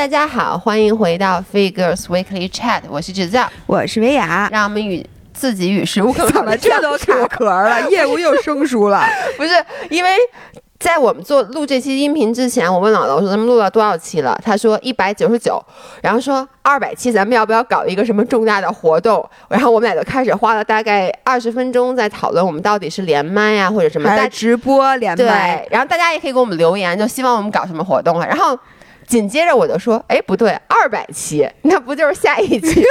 [0.00, 4.48] 大家好，欢迎回到 Figures Weekly Chat，我是制造，我是维雅。
[4.50, 9.04] 让我们与自己与食物 怎么这都卡壳了，业务又生疏了。
[9.36, 9.50] 不是
[9.90, 10.16] 因为
[10.78, 14.40] 在我们做录这期音频之前，我问老罗说咱们录了多少期了？
[14.42, 15.62] 他说一百九十九，
[16.02, 19.22] 然后说二百期咱们要不要搞一个什么重大的活动？
[19.50, 25.58] 然后我们俩就开始花了大概二十分钟在讨论我们到底是连麦呀或者什么，还是直播连麦？
[25.58, 28.26] 对，然后大家也可以给我们留言，就希望我们搞什么活动啊？
[28.26, 28.58] 然后。
[29.10, 32.84] 紧接着我就说，哎，不对，二百期， 那不就是下一期？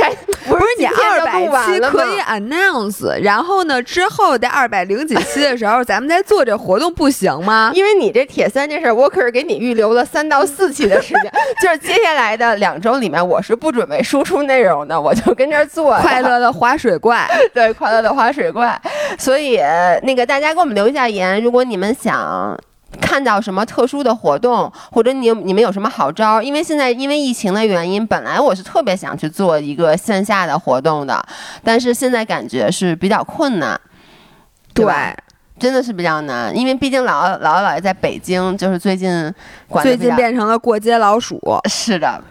[0.48, 7.72] 不是你二百期可以 announce，然后呢，之后在二百零几期的时候，咱们再做这活动，不行吗？
[7.76, 11.30] 因为你这铁三这事儿，我可是给你预留了三到四期的时间，
[11.60, 18.80] 就是接下来的两周里面，我是不准备输出内容的，我就跟这儿做快乐的滑水怪，对，快乐的滑水怪。
[19.18, 19.60] 所以
[20.02, 22.58] 那个大家给我们留一下言，如果你们想。
[23.00, 26.40] 看到什么特殊的活动，或者你你们有什么好招？
[26.40, 31.22] 因为现在因为疫情的原因，本来我是特别想去做一个线下的活动的，
[31.62, 33.78] 但是现在感觉是比较困难，
[34.72, 34.86] 对，
[35.58, 39.32] 真的是比较难，因为毕竟姥姥姥姥姥爷在北京，就是最近
[39.82, 42.22] 最近变成了过街老鼠，是的。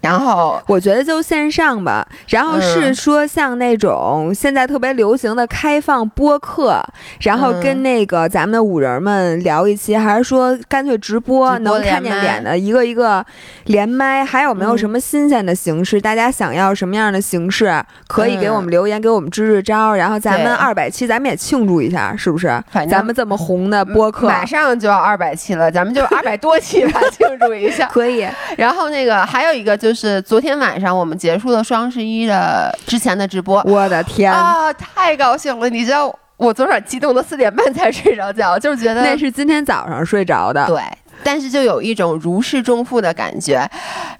[0.00, 6.82] 然后我觉得就线上吧，然后是说像那种现在特别流行的开放播客，
[7.20, 13.22] 然后跟那个咱们的五人们聊一期，还是说干脆直播能看见脸的一个一个
[13.66, 16.00] 连麦，还有没有什么新鲜的形式？
[16.00, 17.70] 大家想要什么样的形式，
[18.08, 19.94] 可以给我们留言，给我们支支招。
[19.94, 22.48] 然后咱们二百期，咱们也庆祝一下，是不是？
[22.70, 27.86] 反正咱们这么红的播客，马上就要二百期了，咱们就二百多期吧， 庆祝一下。
[27.88, 28.26] 可以。
[28.56, 29.89] 然后那个还有一个就。
[29.90, 35.68] 就是昨天晚上我们结束了双十一的之前的直播，我的天啊，太高兴了！
[35.68, 40.64] 你知道我昨晚激动的四点半才睡着觉，就是觉得那是今天早上睡着的。
[40.68, 40.80] 对，
[41.24, 43.68] 但是就有一种如释重负的感觉。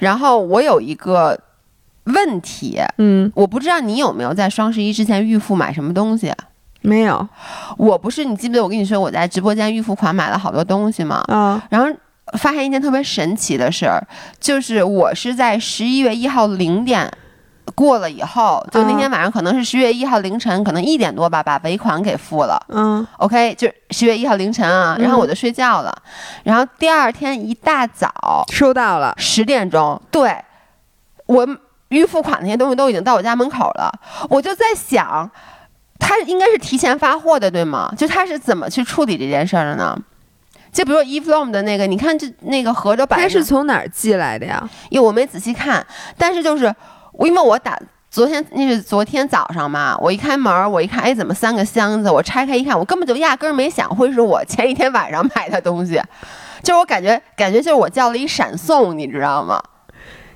[0.01, 1.39] 然后我有一个
[2.07, 6.35] 问题，嗯，我不知道你有没有在双十一之前预付买什么东西？
[6.81, 7.29] 没有，
[7.79, 11.23] 我不是，你记不记得我跟你说我在直播间预付款买了好多东西吗？
[11.29, 11.89] 啊，然后。
[12.39, 14.03] 发现一件特别神奇的事儿，
[14.39, 17.11] 就是我是在十一月一号零点
[17.75, 22.61] 过了以后，就那天晚上可能是十月一号凌晨，可能一点多吧，把尾款给付了。
[22.69, 26.03] 嗯，OK，就十月一号凌晨啊，然后我就睡觉了，
[26.43, 30.37] 然后第二天一大早收到了十点钟，对
[31.27, 31.47] 我
[31.89, 33.93] 预付款那些东西都已经到我家门口了，
[34.29, 35.31] 我就在想，
[35.99, 37.93] 他应该是提前发货的，对吗？
[37.97, 39.97] 就他是怎么去处理这件事儿的呢？
[40.73, 44.69] 就比如 e l o m 的那个，你看这那个合着摆，它是从哪儿寄来的呀？
[44.89, 45.85] 因为我没仔细看，
[46.17, 46.73] 但是就是
[47.21, 47.79] 因为我打
[48.11, 52.11] 昨天那是昨天早上嘛，我一开门，我一看，哎，怎么三个箱子？
[52.11, 56.01] 我拆开一看，我根本就压根儿没想会是我前一天晚上买的东西，
[56.63, 59.63] 就是我感觉感觉就是我叫了一闪送，你知道吗？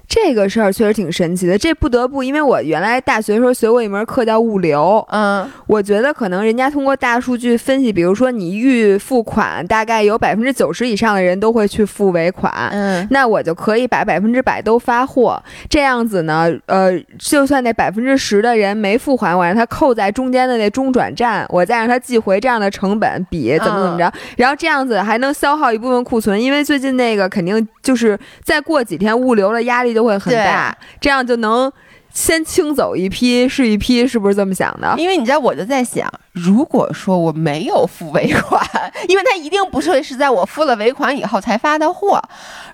[0.06, 29.93] 这个事儿确实挺神奇的，这不得不，因为我原来大学时候学过一门课叫物流，嗯，我觉得可能人家通过大数据分析，比如说你预付款，大概有百分之九十以上的人都会去付尾款，嗯，那我就可以把百分之百都发货，这样子呢，呃，就算那百分之十的人没付款，我让他扣在中间的那中转站，我再让他寄回，这样的成本比怎么怎么着，然后这样子还能消耗一部分库存，因为最近那个肯定就是再过几天物流的压力。
[29.94, 31.72] 就会很大，这样就能。
[32.14, 34.94] 先清走一批是一批，是不是这么想的？
[34.96, 38.64] 因为你知道，我就在想，如果说我没有付尾款，
[39.08, 42.22] 因为他一定不会是在我付了尾款以后才发的货。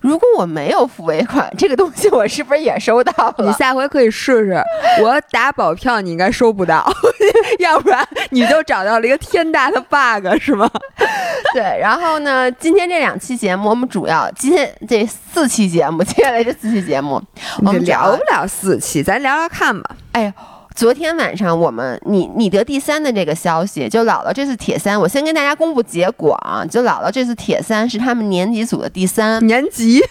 [0.02, 3.46] 如果我没有付尾款，这个东西我是不是也收到了？
[3.46, 4.62] 你下回可以试试，
[5.02, 6.86] 我打保票你应该收不到，
[7.60, 10.70] 要不然你就找到了一个天大的 bug，是吗？
[11.54, 11.62] 对。
[11.80, 17.22] 然后呢，今天这两期节目，我们主要今天这四期节目，接下来这四期节目，
[17.64, 19.29] 我们聊不了四期，咱聊。
[19.30, 19.96] 聊聊看吧。
[20.10, 20.34] 哎呀，
[20.74, 26.66] 昨天晚上我们你你得第三的这个消息，就姥姥这次铁三，我先跟大家公布结果啊。
[26.68, 30.02] 就姥姥这次铁三是他们年级组的第三，年级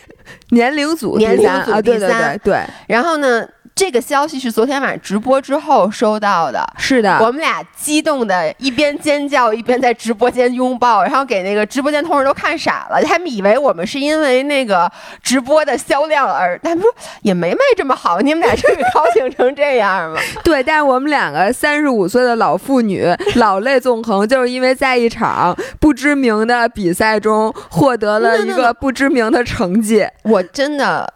[0.52, 2.64] 年龄组年龄组第三，对。
[2.88, 3.46] 然后呢？
[3.80, 14.92] 这个消息是昨天晚上直播之后收到的，是的，我们俩激动的一边尖叫一边在直播间拥抱，然后给那个直播间同事都看傻了，他们以为我们是因为那个
[15.24, 20.20] 直播的销量而，他们说也没卖这么好，你们俩至于高兴成这样吗？
[20.44, 31.14] 对，但是我们两个三十五岁的老妇女老泪纵横，就是因为在一场不知名的比赛中获得了一个不知名的成绩，我真的。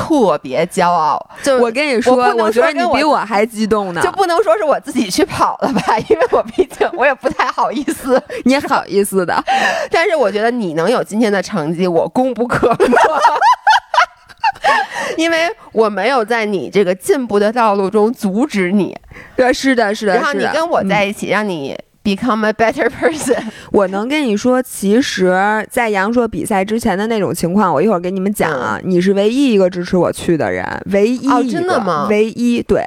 [0.00, 4.00] 特别骄傲，就我跟你说，我觉得你比我还激动呢。
[4.02, 8.20] 就不能说是我自己去跑了吧， 因为我毕竟我也不太好意思。
[8.44, 9.44] 你好意思的，
[9.92, 12.96] 但是我觉得你能有今天的成绩，我功不可没。
[15.16, 18.96] 因为我没有在你这个进步的道路中阻止你，
[19.36, 20.14] 对，是的，是的。
[20.14, 23.42] 然后你跟我在一起，让你 become a better person。
[23.72, 28.80] 我能跟你说，其实，在杨硕比赛之前的那种情况，我一会儿给你们讲啊。
[28.82, 32.06] 你是唯一一个支持我去的人，唯一一个，真的吗？
[32.08, 32.84] 唯一，对。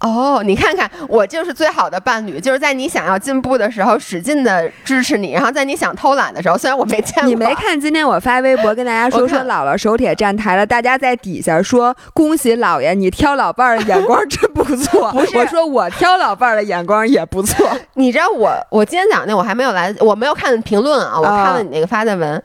[0.00, 15.12] 哦，你看看，我就是最好的伴侣，就是在你想要进步的时候使劲的支持你，然后在你想偷懒的时候，虽然我没见过，你没看今天我发微博跟大家说说姥姥手铁站台了，大家在底下说恭喜姥爷，你挑老伴儿的眼光真不错。
[15.12, 17.70] 不是，我说我挑老伴儿的眼光也不错。
[17.94, 22.42] 你知道我我今天早上那我还没有来，我没有看评论啊，我看了你那个发的文。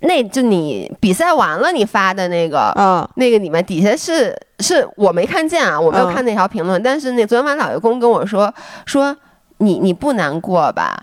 [0.00, 6.82] 那就你比赛完了，你发的那个，嗯，那个里面底下是是我没看见啊，我没有看那条评论。
[6.82, 8.52] 但是那昨天晚上老爷公跟我说
[8.86, 9.16] 说
[9.58, 11.00] 你你不难过吧？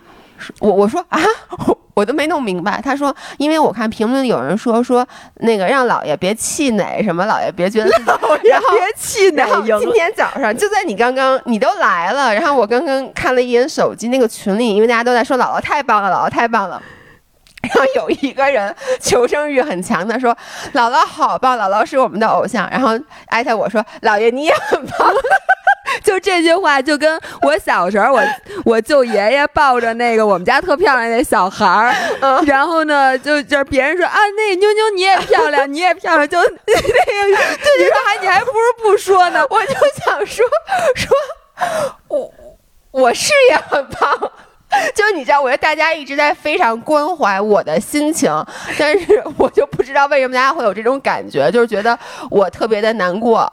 [0.60, 1.18] 我我说啊，
[1.94, 2.82] 我都没弄明白。
[2.84, 7.90] 他说因为我看评论有人说说那个让老爷别气馁，什么老爷别觉得，
[8.44, 9.46] 然后别气馁。
[9.80, 16.82] 今天早上就在你刚刚你都来了，然后我刚刚看了一眼手机那个群里，因为大家都在说姥姥太棒了，姥姥太棒了。
[17.68, 20.36] 然后有一个人求生欲很强的说
[20.74, 25.14] ：“姥姥好棒，姥姥是我们的偶像。”然后艾特我说：“姥爷你也很棒。
[26.04, 28.22] ”就这句话，就跟我小时候，我
[28.66, 31.94] 我舅爷爷抱着那个我们家特漂亮那小孩儿，
[32.46, 39.46] 然后呢，就就是别人说啊，那妞妞你也漂亮，你也漂亮，就那个这句话还你还不如不说呢。
[39.50, 39.74] 我就
[40.04, 40.46] 想说
[40.96, 41.16] 说，
[42.10, 42.34] 我
[42.92, 44.32] 我是也很棒。
[44.94, 48.32] 就是你知道，我觉得大家一直在非常关怀我的心情，
[48.78, 51.98] 但是我就不知道为什么大家会有这种感觉，就是觉得
[52.30, 53.52] 我特别的难过。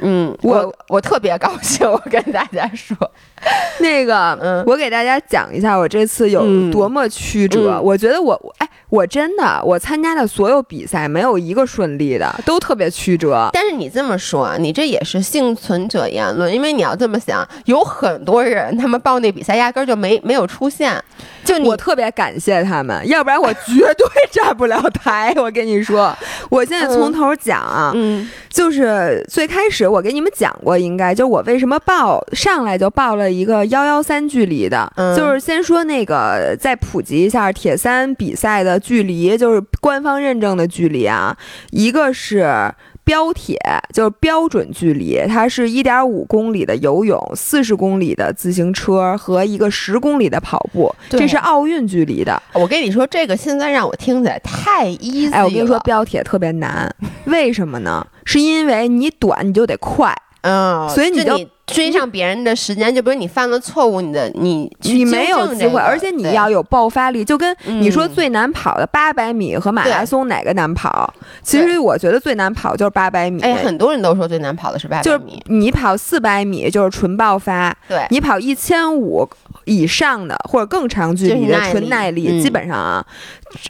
[0.00, 2.96] 嗯，我我特别高兴，我跟大家说，
[3.80, 7.80] 那个，嗯，我给大家讲一下我这次有多么曲折。
[7.80, 13.48] 我觉得我，哎，我真的，我参加的所有比赛没有一个顺利的，都特别曲折。
[13.52, 21.02] 但是你这么说，你这也是幸存者言论，因为你要这么想，有很多人他们报那比赛压根儿就没没有出现。
[21.42, 25.32] 就我特别感谢他们，要不然我绝对站不了台。
[25.36, 26.14] 我跟你说，
[26.50, 41.36] 我现在从头讲啊，嗯，就是最开始我给你们讲过，应该就我为什么报上来就报了一个幺幺三距离的，就是先说那个再普及一下铁三比赛的距离，就是官方认证的距离啊，
[41.70, 42.72] 一个是。
[43.02, 43.58] 标铁
[43.92, 52.40] 就是标准距离，它是一点五公里的游泳，四十公里的自行车和一个十公里的跑步，这是奥运距离的。
[52.52, 55.32] 我跟你说，这个现在让我听起来太 easy。
[55.32, 56.94] 哎，我跟你说，标铁特别难，
[57.24, 58.06] 为什么呢？
[58.24, 61.36] 是因为你短你就得快，嗯，所以你就。
[61.72, 67.24] 追上别人的时间，就比如你犯了错误，你的你你没有机会，而且你要有爆发力。
[67.24, 71.12] 就跟你说最难跑的八百米和马拉松哪个难跑？
[71.42, 73.40] 其实我觉得最难跑就是八百米。
[73.42, 75.04] 哎，很多人都说最难跑的是八百米。
[75.04, 79.28] 就是你跑四百米就是纯爆发，对你跑一千五
[79.64, 83.04] 以上的或者更长距离的纯耐力，基本上啊。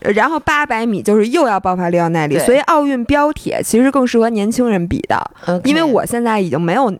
[0.01, 6.93] 然后八百米就是又要爆发力要耐力，所以奥运标铁其实更适合年轻人比的，因为我现在已经没有。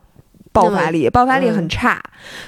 [0.53, 2.01] 爆发力，爆发力很差，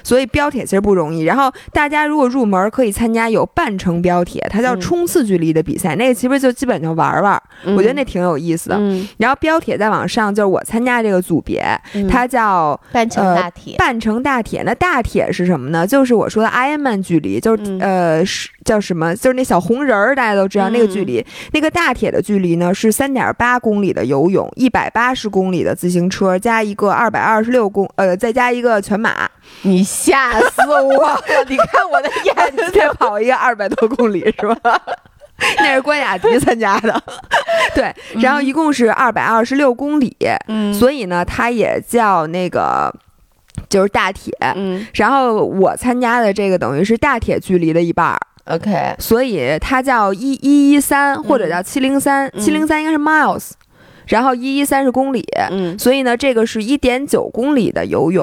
[0.02, 1.22] 所以标铁其实不容易。
[1.22, 7.40] 然后大家如果入门，可以参加有半程标铁，它叫冲刺距离的比赛，那个其实就基本就玩玩，
[7.76, 8.80] 我觉得那挺有意思的。
[9.18, 11.64] 然后标铁再往上，就是我参加这个组别，
[12.10, 13.76] 它叫半程大铁。
[13.78, 15.86] 半程大铁，那大铁是什么呢？
[15.86, 19.14] 就是我说的 Ironman 距离，就是呃是叫什么？
[19.14, 21.24] 就是那小红人儿，大家都知道那个距离。
[21.52, 27.88] 那个大铁的距离呢是三点八公里的游泳，一百八十公里的自行车，加一个二百二十六公。
[27.96, 29.28] 呃，再加一个全马，
[29.62, 31.22] 你吓死我了！
[31.48, 34.80] 你看我的眼睛， 再跑一个二百多公里是吧？
[35.58, 37.02] 那是关雅迪参加的，
[37.74, 42.94] 对，然后一共是二百二十六公里，嗯，所以呢，它也叫那个
[43.68, 53.50] 就是大铁，嗯，然后我参加的这个等于是大铁距离的一半，OK，所以它叫一一一三或者叫七零三，七零三应该是 miles。
[54.12, 58.22] 然后一一三十公里，嗯，所以呢，这个是一点九公里的游泳，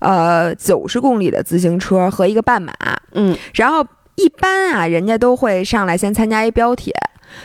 [0.00, 2.74] 呃，九十公里的自行车和一个半马，
[3.14, 3.82] 嗯，然后
[4.16, 6.92] 一般啊，人家都会上来先参加一标铁，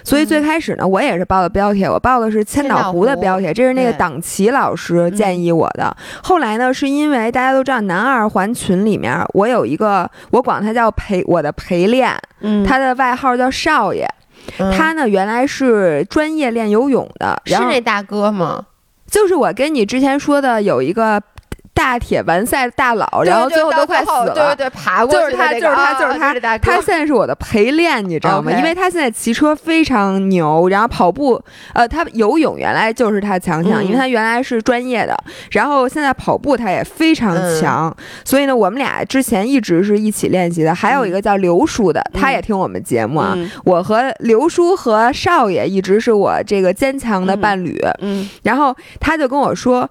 [0.04, 5.96] 所以最开始呢，我也是报的标铁，我报的是千岛湖的标铁，这是那个党旗老师建议我的。
[6.22, 14.06] 后来呢，是因为大家都知道南二环群里面，我有一个，我管他叫陪我的陪练，嗯，他的外号叫少爷。
[14.58, 18.66] 他呢，原来是专业练游泳的，是那大哥吗？
[19.10, 21.22] 就是我跟你之前说的有一个
[21.80, 24.34] 大铁完赛大佬，然后最后都快死了。
[24.34, 31.42] 对对对，爬过就是他，就是他，啊就是他他现在是我的陪练，你知道吗因为他现在骑车非常牛，然后跑步，
[31.74, 35.18] 呃，他游泳原来就是他强项，嗯因为他原来是专业的，
[35.52, 37.96] 然后现在跑步他也非常嗯强，
[38.26, 40.76] 所以呢，我们俩之前一直是一起练习的。
[40.76, 43.32] 还有一个叫刘叔的，他也听我们节目啊。
[43.38, 49.90] 嗯我和刘叔和少爷一直是我这个坚强的伴侣，嗯然后他就跟我说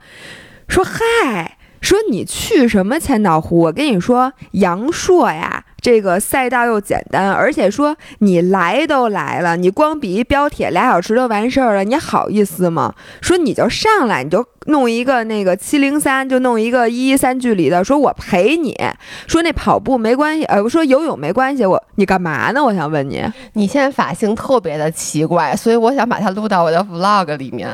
[0.69, 1.57] 说嗨。
[1.81, 3.61] 说你去什么千岛湖？
[3.61, 12.95] 我跟你说，阳朔呀，这个赛道又简单，而且说你来都来了，你光比一标铁俩小时就完事儿了，你好意思吗？
[13.21, 18.75] 说你就上来，你就弄一个那个七零三，就弄一个一一三距离的，说我陪你。
[19.27, 22.63] 说那跑步没关系，呃，我说游泳没关系，我你干嘛呢？
[22.63, 23.23] 我想问你，
[23.55, 27.69] 你现在发型特别的奇怪，所以我想把它录到我的 vlog 里面。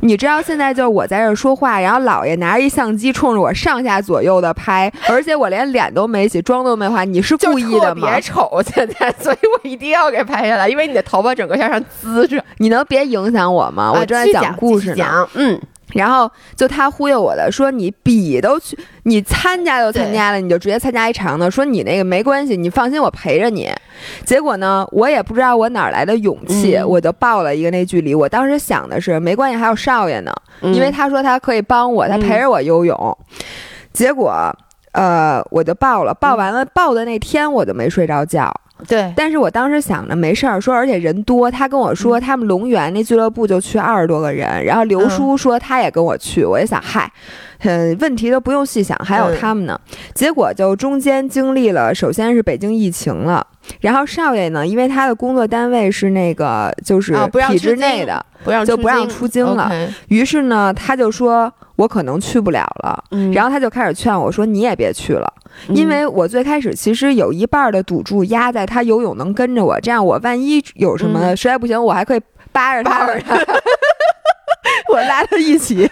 [0.00, 8.20] 你知道现在就是我在这儿说话，然后姥爷拿着一相机冲着我上下左右的拍，而且我连脸都没洗，妆都没化，你是故意的吗特别？
[8.20, 12.42] 丑，现在，所以我一定要给拍下来，因为你的头发整个向上滋着。
[12.58, 13.92] 你能别影响我吗？
[13.92, 15.28] 我啊正在讲故事呢。
[15.34, 15.60] 嗯，
[15.94, 21.50] 然后就他忽悠我的，说你比都去，你参加都参加了，你就直接参加一场的。
[21.50, 23.70] 说你那个没关系，你放心，我陪着你。
[24.24, 28.14] 结果呢，我也不知道我哪儿来的勇气，嗯我就报了一个那距离。
[28.14, 30.32] 我当时想的是，没关系，还有少爷呢，
[30.62, 33.18] 嗯因为他说他可以帮我，他陪着我游泳。
[33.92, 34.32] 结果，
[34.92, 38.52] 呃，我就报了，报完了，报的那天我就没睡着觉。
[38.86, 47.10] 对，但是我当时想着没事儿，说而且人多，他跟我说他们龙源那俱乐部就去二十多个人，然后刘叔说他也跟我去，我也想嗨，
[47.60, 49.78] 嗯，问题都不用细想，还有他们呢。
[50.14, 53.46] 结果就中间经历了，首先是北京疫情了，
[53.80, 57.14] 然后少爷呢，因为他的工作单位是那个就是
[57.48, 59.70] 体制内的，不让就不让出京了。
[60.08, 63.04] 于是呢，他就说我可能去不了了。
[63.10, 63.32] 嗯。
[63.32, 65.32] 然后他就开始劝我说：“你也别去了，
[65.68, 71.36] 因为我最开始其实有一半儿的赌注压在他游泳能跟着我，这样我万一有什么嗯。
[71.36, 72.20] 实在不行，我还可以
[72.52, 73.06] 扒着他，
[74.92, 75.88] 我拉他一起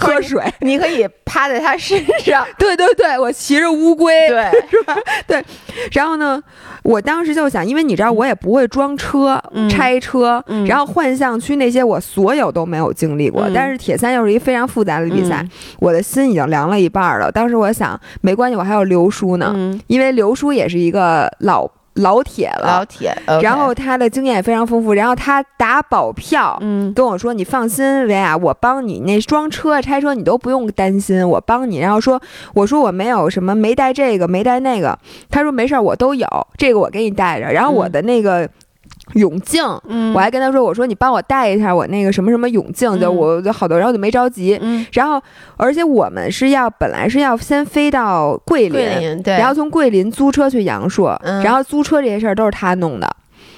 [0.00, 0.42] 喝水。
[0.60, 4.96] 你可以趴在他身上， 对对对，我骑着乌龟，对， 是吧？
[5.26, 5.44] 对。
[5.92, 6.42] 然后呢，
[6.82, 15.50] 我当时就想，因为你知道我也不会装车、嗯拆车，嗯然后幻象区那些我所有都没有经历过，嗯但是铁三又是一非常复杂的比赛，嗯
[15.80, 17.30] 我的心已经凉了一半儿了。
[17.32, 26.56] 当时我想，没关系，我还有刘叔呢，嗯，因为刘叔也是一个老老铁了，老铁，然后他的经验也非常丰富，然后他打保票。
[26.62, 32.20] 嗯跟我说：“你放心，维亚，我帮你那装车、拆车你都不用担心，我帮你。”然后说
[32.54, 34.98] ：“我说我没有什么，没带这个，没带那个。”
[35.30, 38.48] 他说：“没事儿，我都有，这个我给你带着。”然后我的那个
[39.14, 40.12] 泳镜，嗯。
[40.14, 43.16] 我还跟他说：“我说你帮我带一下我那个什么什么泳镜，就嗯。
[43.16, 44.58] 我就好多，然后就没着急。
[44.62, 45.20] 嗯，然后，
[45.56, 51.42] 而且我们是要本来是要先飞到桂林，桂林对，然后从桂林租车去阳朔，嗯。
[51.42, 53.08] 然后租车这些事儿都是他弄的。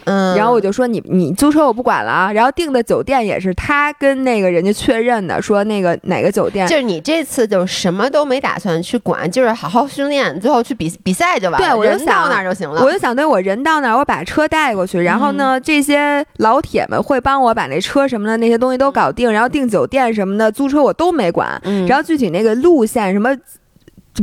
[0.04, 6.66] 嗯，然后我就说你你租车我不管了啊，然后订的酒店也是他跟那个人家确认的，说那个哪个酒店。
[6.66, 11.66] 就是你这次就什么都没打算去管，就是好好训练，最后去比比赛就完了。
[11.66, 12.82] 对我就人想到那儿就行了。
[12.82, 21.60] 我就想对我人到那儿，我把车带过去，然后呢，这些老铁们会帮我把那车什么的那些东西都搞定，然后订酒店什么的，租车我都没管。
[21.64, 23.34] 嗯，然后具体那个路线什么。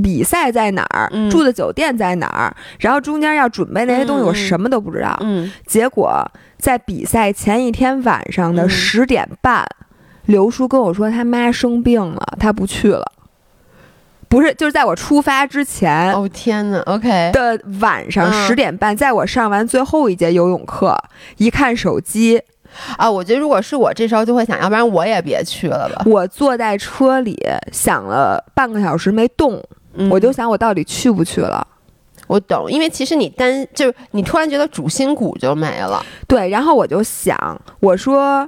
[0.01, 1.09] 比赛在哪儿？
[1.11, 2.55] 嗯住的酒店在哪儿？
[2.79, 5.17] 然后中间要准备那些东西，我什么都不知道。
[5.21, 6.23] 嗯结果
[6.57, 9.65] 在比赛前一天晚上的嗯十点半，
[10.25, 13.11] 刘叔跟我说他妈生病了，他不去了。
[14.29, 20.97] 不是，就是在我出发之前哦天呐 o k 的晚上嗯十点半，在我上完最后一节游泳课，
[21.35, 22.41] 一看手机，
[22.95, 26.03] 啊，我觉得如果是我这时候就会想，要不然我也别去了吧。
[26.05, 27.37] 我坐在车里
[27.73, 29.61] 想了半个小时没动，
[29.93, 31.65] 嗯我就想我到底去不去了。
[32.27, 36.01] 我懂，因为其实你单就是你突然觉得主心骨就没了。
[36.27, 38.47] 对，然后我就想，我说，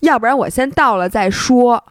[0.00, 1.82] 要不然我先到了再说。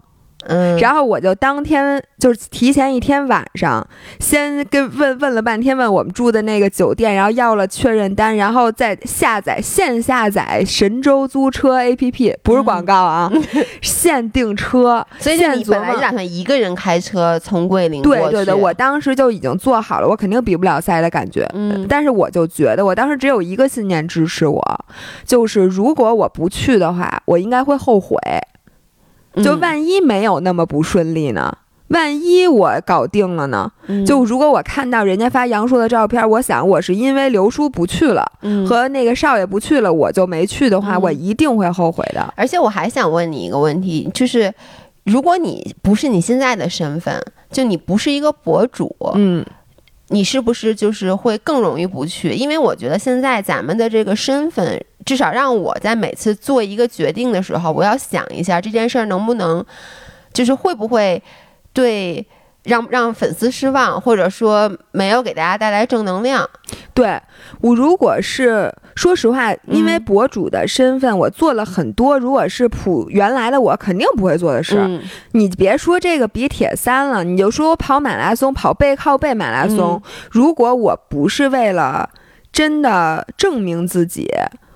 [0.47, 3.85] 嗯，然后我就当天就是提前一天晚上，
[4.19, 13.31] 先跟问问了半天，问我们住的那个酒店，然后要了确认单，然后再下载现下载神州租车 APP，不是广告啊，
[13.81, 18.01] 现订车，所以你本来就打算一个人开车从桂林。
[18.01, 21.49] 对对对，我当时就已经做好了，我肯定比不了赛的感觉。
[21.53, 24.61] 嗯但是我就觉得，我当时只有一个信念支持我，
[25.25, 28.17] 就是如果我不去的话，我应该会后悔。
[29.41, 31.57] 就嗯万一没有那么不顺利呢？
[31.89, 33.71] 万一我搞定了呢？
[33.87, 42.33] 嗯就如果我看到人家发杨烁的照片，我想我是因为刘叔不去了，嗯和那个少爷不去了，我就没去的话，嗯我一定会后悔的。
[42.35, 44.51] 而且我还想问你一个问题，就是
[45.03, 49.45] 如果你不是你现在的身份，就你不是一个博主，嗯
[50.13, 52.33] 你是不是就是会更容易不去？
[52.33, 59.65] 因为我觉得现在咱们的这个身份，至少让我在每次做一个决定的时候，我要想一下这件事儿能不能，
[60.31, 61.19] 就是会不会
[61.73, 62.23] 对
[62.63, 66.49] 让让粉丝失望，或者说没有给大家带来正能量。
[66.93, 67.19] 对
[67.61, 74.77] 我如果是说实话，因为嗯博主的身份，我做了很多，如果是普原来的我肯定不会做的事。
[74.79, 75.01] 嗯
[75.31, 80.01] 你别说这个比铁三了，你就说我跑马拉松，跑背靠背马拉松，嗯
[80.31, 82.09] 如果我不是为了
[82.51, 84.29] 真的证明自己。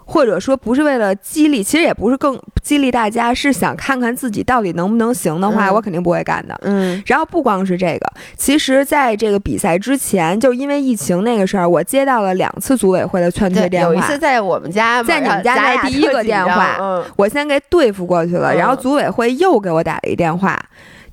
[0.10, 5.74] 或者说不是为了激励，其实也不是更激励大家，是想看看自己到底能不能行的话，嗯。
[5.76, 6.58] 我肯定不会干的。
[6.64, 7.04] 嗯。
[7.06, 13.94] 然后不光是这个，其实在这个比赛之前，就因为疫情那个事儿，我接到了两次组委会的劝退，电话。
[13.94, 17.04] 有一次在我们家，在你们家然后咱俩那第一个电话嗯。
[17.18, 18.58] 我先给对付过去了，嗯。
[18.58, 20.58] 然后组委会又给我打了一电话，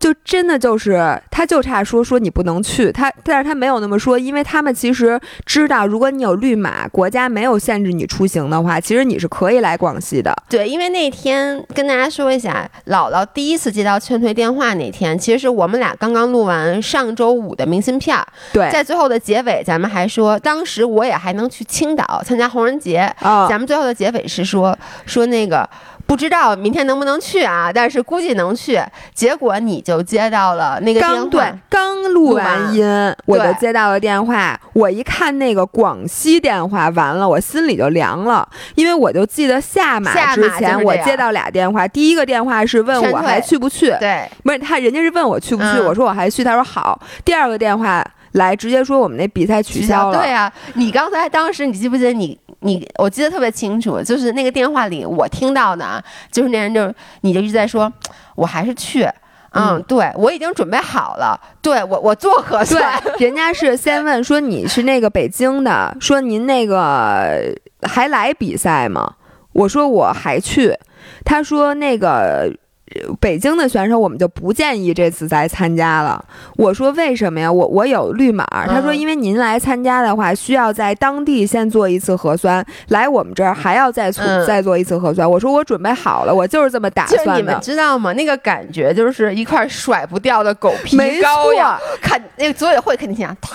[0.05, 10.31] 就真的就是他就差说说你不能去，他但是他没有那么说，因为他们其实知道，如果你有绿码，国家没有限制你出行的话，其实你是可以来广西的。
[10.47, 25.67] 对，因为那天跟大家说一下，姥姥第一次接到劝退电话那天，其实是我们俩刚刚录完上周五的明信片儿，对，在最后的结尾，咱们还说，当时我也还能去青岛参加红人节，啊、咱们最后的结尾是说说那个。
[26.07, 27.71] 不知道明天能不能去啊？
[27.73, 28.81] 但是估计能去。
[29.15, 32.85] 结果你就接到了那个电话，刚对刚录完音，
[33.27, 34.59] 我就接到了电话。
[34.75, 47.01] 我一看那个广西电话，完了，我心里就凉了，因为我就记得下马之前我接到俩电话，第一个电话是问我还去不去，对，不是他，人家是问我去不去，嗯我说我还去，他说好。
[47.25, 56.03] 第二个电话来直接说我们那比赛取消了，对啊，你刚才当时你记不记得你你我记得特别清楚，就是那个电话里我听到的啊，
[56.33, 57.93] 就是那人就你就一直在说，
[58.35, 59.05] 我还是去。
[59.51, 69.15] 嗯，嗯对我已经准备好了，对我我做核酸，对，人家是先问说你是那个北京的，说您那个还来比赛吗？
[69.53, 70.77] 我说我还去，
[71.25, 72.53] 他说那个。
[72.95, 76.23] 呃北京的选手我们就不建议这次再参加了。
[76.57, 77.51] 我说为什么呀？
[77.51, 78.45] 我我有绿码。
[78.67, 85.29] 他说嗯因为您来参加的话，需要在当地先做一次核酸，来我们这儿还要再做、嗯再做一次核酸。
[85.29, 87.59] 我说我准备好了，我就是这么打就是你们。
[87.61, 88.13] 知道吗？
[88.13, 91.99] 那个感觉就是一块甩不掉的狗皮膏药错。
[92.01, 93.51] 看那个组委会肯定想，太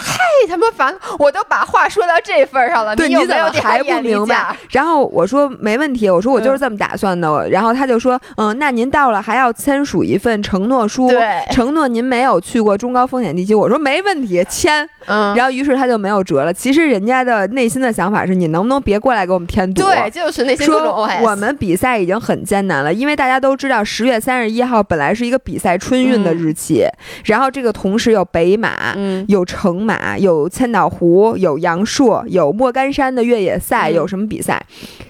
[0.48, 4.56] 他妈烦了，我都把话说到这份儿上了，对，你有没有怎么还不明白？？
[4.70, 7.50] 然后我说没问题，我说我就是这么打算的。
[7.50, 11.08] 然后他就说，嗯，那您到了还要签署一份承诺书，
[11.52, 13.54] 承诺您没有去过中高风险地区。
[13.54, 14.90] 我说没问题，签。
[15.06, 16.52] 嗯，然后于是他就没有辙了。
[16.52, 19.84] 其实人家的内心的想法是，你能不能别过来给我们添堵？
[19.84, 26.84] 对，就是那些说我们比赛已经很艰难了，因为大家都知道十月三十一号本来是一个比赛春运的日期，
[27.26, 34.60] 然后这个同时有北马，嗯有成马，有千岛湖，有阳朔，有莫干山的越野赛，嗯有什么比赛？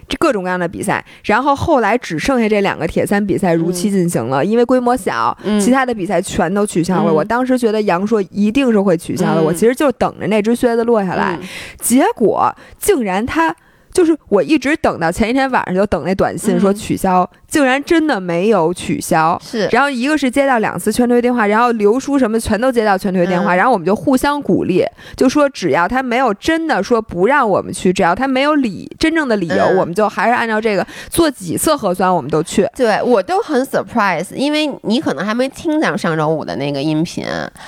[0.08, 1.06] 这各种各样的比赛。
[1.26, 7.12] 然后后来只剩下这两个铁三比赛如期进行了，因为规模小，嗯其他的比赛全都取消了。
[7.12, 11.48] 嗯我当时觉得杨硕一定是会取消的，嗯我其实就等着那只靴子落下来，嗯
[11.80, 13.56] 结果竟然他。
[13.92, 19.40] 就是我一直等到前一天晚上就等那短信说嗯取消，竟然真的没有取消。
[19.44, 19.68] 是。
[19.72, 23.58] 然后一个是接到两次劝退电话，然后刘叔什么全都接到劝退电话，嗯。
[23.58, 24.86] 然后我们就互相鼓励，
[25.16, 29.78] 就说只要他没有真的说不让我们去，只要他没有理真正的理由，嗯。
[29.78, 32.68] 我们就还是按照这个做几次核酸我们都去。
[32.76, 37.26] 对我都很 surprise，因为你可能还没听咱们上周五的那个音频，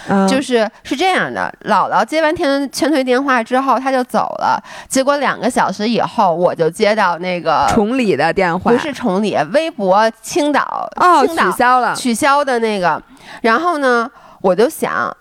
[0.08, 8.72] 嗯，就是是这样的，姥姥接完天劝退电话之后，他就走了，结果两个小时以后，我就接到那个崇礼的电话。
[8.72, 13.02] 不是崇礼，微博青岛哦青岛取消了，取消的那个，
[13.42, 14.10] 然后呢，
[14.42, 15.16] 我就想，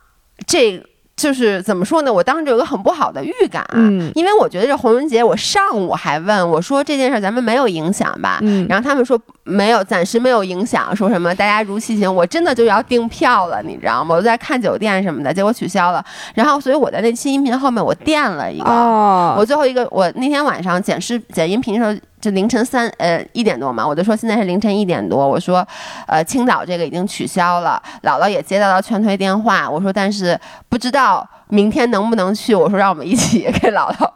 [0.46, 0.82] 这
[1.16, 2.12] 就是怎么说呢？
[2.12, 8.38] 我当时就有个很不好的预感，嗯因为我觉得这红人节，我上午还问我说这件事咱们没有影响吧？
[8.40, 12.12] 嗯然后他们说没有，暂时没有影响，说什么大家如期行。
[12.14, 14.14] 我真的就要订票了，你知道吗？
[14.14, 16.02] 我就在看酒店什么的，结果取消了。
[16.34, 18.70] 然后，所以我在那期音频后面我垫了一个。
[18.70, 25.66] 哦，我最后一个，我那天晚上剪视剪音频的时候，就凌晨三呃一点多嘛，我就说现在是凌晨一点多，我说，
[26.06, 34.10] 呃青岛这个已经取消了，姥姥也接到了劝退电话，我说但是不知道明天能不能去，我说让我们一起给姥姥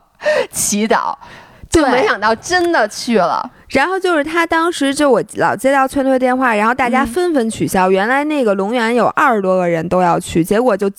[0.51, 1.15] 祈祷，
[1.71, 7.91] 就没想到真的去了，然后就是他当时就我老接到劝退电话，然后大家嗯纷纷取消。
[7.91, 10.91] 原来那个龙源有二十多个人都要去，结果就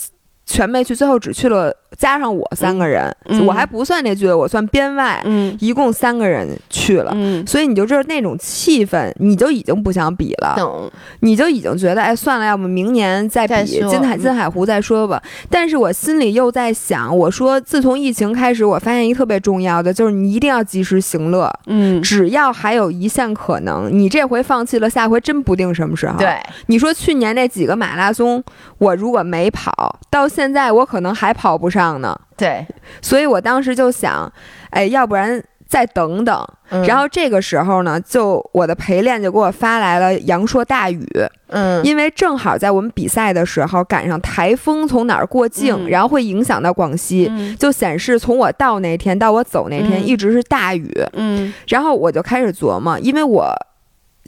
[0.45, 7.11] 全没去，最后只去了加上我三个人，嗯我还不算那剧，我算编外，嗯一共三个人去了。
[7.15, 15.21] 嗯，所以你就知道那种气氛，你就已经不想比了，懂，你就已经觉得，哎，算了，要不明年再再比金海金海湖再说吧。
[15.49, 28.43] 但是我心里又在想，我说自从疫情开始，我发现一个特别重要的，就是你一定要及时行乐，嗯，只要还有一线可能，你这回放弃了，下回真不定什么时候。，对，你说去年那几个马拉松，
[28.77, 32.13] 我如果没跑，到现在我可能还跑不上呢。
[32.35, 32.67] 对，
[33.01, 34.29] 所以我当时就想，
[34.71, 36.45] 哎，要不然再等等。
[36.69, 36.83] 嗯。
[36.85, 41.07] 然后这个时候呢，就我的陪练就给我发来了阳朔大雨，
[41.47, 45.89] 嗯，因为正好在我们比赛的时候赶上台风从哪儿过境，嗯。
[45.89, 47.27] 然后会影响到广西。
[47.31, 47.55] 嗯。
[47.57, 50.05] 就显示从我到那天到我走那天嗯。
[50.05, 51.53] 一直是大雨，嗯。
[51.67, 53.55] 然后我就开始琢磨，因为我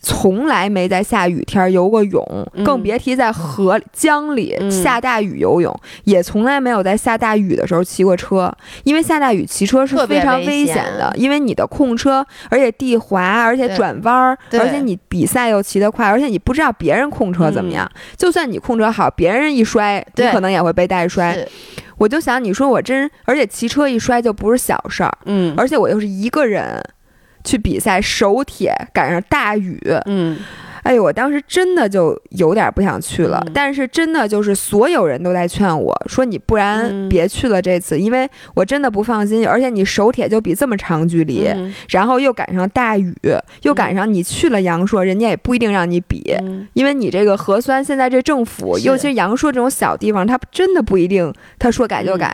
[0.07, 2.63] 从来没在下雨天游过泳，嗯。
[2.63, 4.71] 更别提在河江里嗯。
[4.71, 8.49] 下大雨游泳，也从来没有在下大雨的时候骑过车，
[8.85, 21.37] 因为下大雨骑车是非常危危险的，因为你的控车，而且地滑，而且转弯儿，而且你比赛又骑得快，而且你不知道别人控车怎么样，就算你控车好，别人一摔，你可能也会被带摔。
[21.97, 25.55] 我就想，你说我真，而且骑车一摔就不是小事儿，嗯。
[25.57, 26.79] 而且我又是一个人
[27.47, 30.37] 去比赛，手铁赶上大雨，嗯
[30.83, 33.43] 哎呦，我当时真的就有点不想去了。
[33.45, 39.45] 嗯但是真的就是所有人都在劝我说，你不然嗯别去了这次，因为我真的不放心。
[39.45, 43.13] 而且你手铁就比这么长距离，嗯然后又赶上大雨，
[43.63, 46.23] 又赶上你去了阳朔，人家也不一定让你比。
[46.41, 52.33] 嗯因为你这个核酸，现在这政府，尤其是阳朔这种小地方，他真的不一定他说改就改。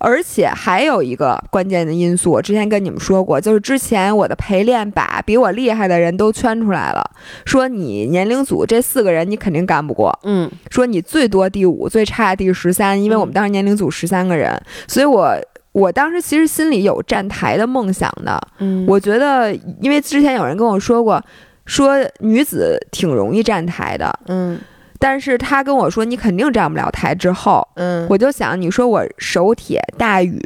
[0.00, 7.04] 嗯而且还有一个关键的因素，我之前跟你们说过，就是之前我的陪练把比我厉害的人都圈出来了，
[7.44, 10.50] 说你年龄组这四个人你肯定干不过，嗯。
[10.70, 14.58] 说你最多第五，最差第十三，因为我们嗯当时年龄组十三个人，
[14.88, 15.36] 所以我
[15.72, 21.22] 我当时其实心里有站台的梦想的，嗯，我觉得，因为之前有人跟我说过，
[21.66, 24.58] 说女子挺容易站台的，嗯
[25.00, 30.40] 但是他跟我说你肯定站不了台之后，嗯我就想，你说我手铁大雨，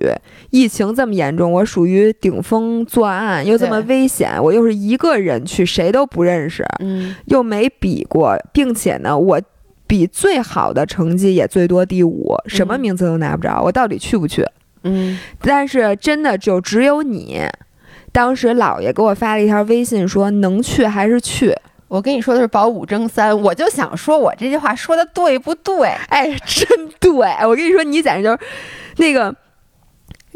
[0.48, 9.38] 疫情这么严重，我属于顶风作案，又这么危险，我又是一个人去，谁都不认识，嗯又没比过，并且呢，我。
[9.86, 14.42] 比最好的成绩也最多第五，什么嗯名次都拿不着，我到底去不去？
[14.82, 17.42] 嗯但是真的就只有你，
[18.10, 21.54] 当时姥爷给我发了一条微信说能去还是去，
[21.94, 25.90] 我跟你说的是保五争三，我就想说我这句话说的对不对？
[26.08, 27.12] 哎，真对，
[27.46, 28.38] 我跟你说，你简直就是
[28.96, 29.32] 那个。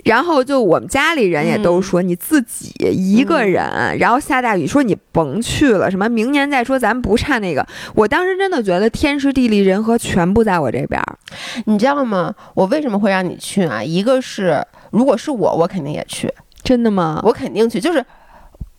[0.04, 7.66] 然后就我们家里人也都说你自己一个人，然后下大雨，说你甭去了，什么明年再说，咱不差那个。
[7.96, 11.18] 我当时真的觉得天时地利人和全部在我这边儿。
[11.66, 12.32] 你知道吗？
[12.54, 13.82] 我为什么会让你去啊？
[13.82, 17.20] 一个是，如果是我，我肯定也去，真的吗？
[17.24, 17.80] 我肯定去。
[17.80, 18.02] 就是，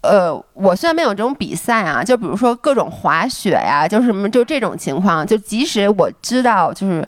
[0.02, 7.08] 呃，我虽然没有这种比赛啊，就比如说各种滑雪呀、就是什么，就这种情况，就即使我知道就是。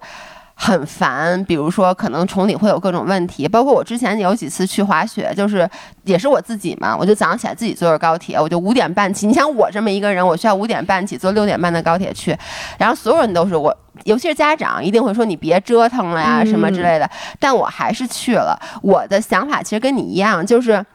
[0.54, 5.68] 很烦，比如说可能崇礼会有各种问题，包括我之前有几次去滑雪，就是
[6.04, 9.26] 也是我自己嘛，我就早上起来自己坐着高铁，我就五点半起。
[9.26, 12.38] 你想我这么一个人，我需要五点半起，坐六点半的高铁去，
[12.78, 18.56] 然后所有人都是我，尤其是家长一定会说你别折腾了呀、嗯什么之类的，但我还是去了。
[18.84, 20.86] 我的想法其实跟你一样，就是。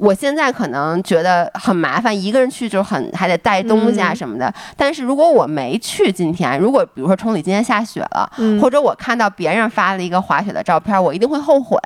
[0.00, 4.52] 我现在可能觉得很麻烦，一个人去就很还得带东西啊嗯什么的。
[4.74, 11.78] 但是如果我没去今天，如果比如说崇礼今天下雪了，嗯或者我看到别人发了一个滑雪的照片，我一定会后悔。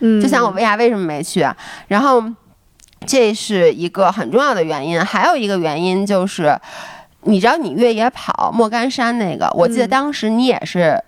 [0.00, 1.56] 嗯就像我为啥为什么没去啊？
[1.88, 2.22] 然后
[3.06, 6.54] 这是一个很重要的原因，还有一个原因就是，
[7.22, 11.02] 你知道你越野跑莫干山那个，我记得嗯当时你也是，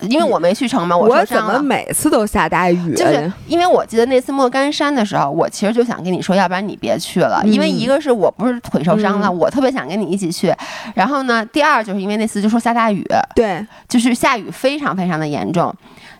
[0.00, 1.58] 因为我没去成嘛，我怎么。
[1.60, 2.94] 每次都下大雨？
[2.94, 9.38] 就是因为我记得那次莫干山的时候，我其实就想跟你说，要不然你别去了，嗯因为一个是我不是腿受伤了，嗯。
[9.38, 10.54] 我特别想跟你一起去，
[10.94, 13.04] 然后呢，第二就是因为那次就说下大雨，
[13.34, 15.74] 对，就是下雨非常非常的严重，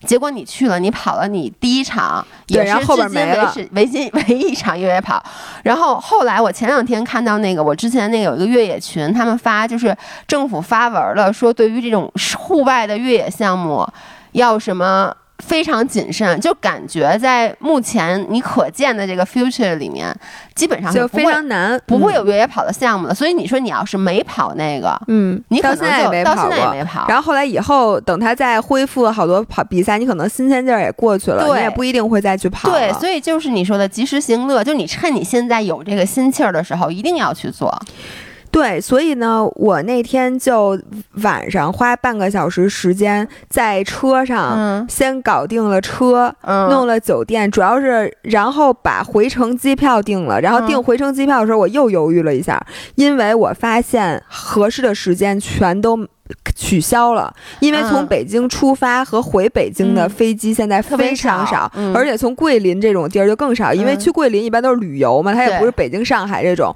[0.05, 5.23] 结果你去了，你跑了你第一场，也是至今为止唯今 唯一一场越野跑。
[5.63, 9.97] 然后后来我前两天看到那个，我之前那个有一个越野群，他们发就是
[10.29, 13.85] 政府发文了，说对于这种户外的越野项目
[14.33, 15.15] 要什么。
[15.47, 20.15] 非常谨慎，就感觉在目前你可见的这个 future 里面，
[20.55, 23.15] 基本上就非常难，不会嗯有越野跑的项目了。
[23.15, 26.51] 所以你说你要是没跑那个，嗯，你可到现在也能就到没跑过。
[26.51, 27.07] 现在也没跑。
[27.09, 32.71] 然后后来以后，等他再恢复好多跑比赛，你可能新鲜劲儿也过去了，对你也不一定会再去跑。
[32.71, 37.79] 对，所以就是你说的及时行乐，就你趁你现在有这个心气儿的时候，一定要去做。
[38.55, 40.81] 对，所以呢，我那天就
[41.25, 44.87] 晚上花半个小时时间在车上嗯。
[44.89, 50.83] 先搞定了车，嗯，弄了酒店，主要是然后把回程机票定了，然后订嗯。
[50.85, 52.65] 回程机票的时候我又犹豫了一下，
[52.95, 56.07] 因为我发现合适的时间全都。
[56.55, 66.75] 取消了，因为从嗯北京出发和回北京的嗯飞机现在非常少而且从桂林这种地儿就更少，因为嗯去桂林一般都是旅游嘛，它也不是北京、上海这种。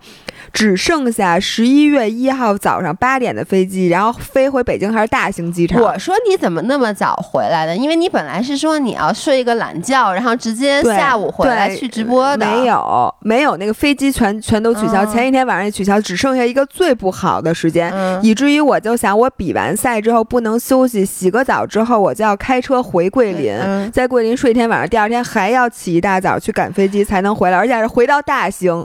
[0.51, 5.81] 只剩下十一月一号早上八点的飞机，然后飞回北京还是大型机场。
[5.83, 7.77] 我说你怎么那么早回来的？
[7.77, 12.47] 因为你本来是说你要睡一个懒觉，然后直接下午回来去直播的。
[12.47, 23.55] 没有，没有那个飞机全全都取消，嗯前一天晚上也取消，只剩下一个最不好的时间，嗯，以至于我就想，我比完赛之后不能休息，洗个澡之后我就要开车回桂林。
[23.55, 28.85] 嗯在桂林睡一天晚上，第二天还要起一大早去赶飞机才能回来，而且是回到大兴。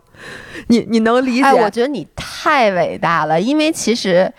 [0.67, 1.43] 你你能理解？
[1.43, 4.31] 哎，我觉得你太伟大了，因为其实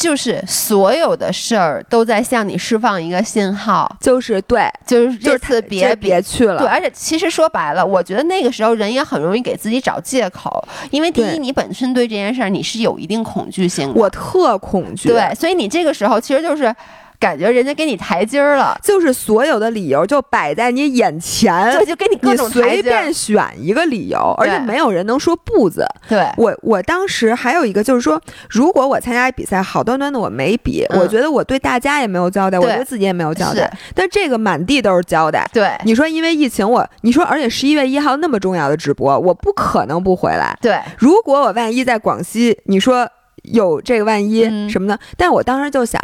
[0.00, 6.58] 就是所有的事儿都在向你释放一个信号，就是对，就是这就是次别别去了。
[6.58, 15.10] 对，而且其实说白了，我觉得那个时候人也很容易给自己找借口，因为第一，你本身对这件事儿你是有一定恐惧性的，我特恐惧。
[15.10, 16.74] 对，所以你这个时候其实就是
[17.20, 25.84] 感觉人家给你台阶儿了，就是所有的理由就摆在你眼前，就， 就给你各种台随便，选一个理由，而且没有人能说不字。
[26.08, 31.00] 对，我我当时还有一个就是说，如果我参加比赛，好端端的我没比，嗯。
[31.00, 33.70] 我觉得我对大家也没有交代，我对对自己也没有交代。
[33.94, 35.46] 但这个满地都是交代。
[35.52, 40.56] 对，你说因为疫情我，你说而且十一月一号那么重要的直播，我不可能不回来。
[40.62, 43.06] 对，如果我万一在广西，你说
[43.42, 44.70] 有这个万一嗯。
[44.70, 46.00] 什么的，但我当时就想，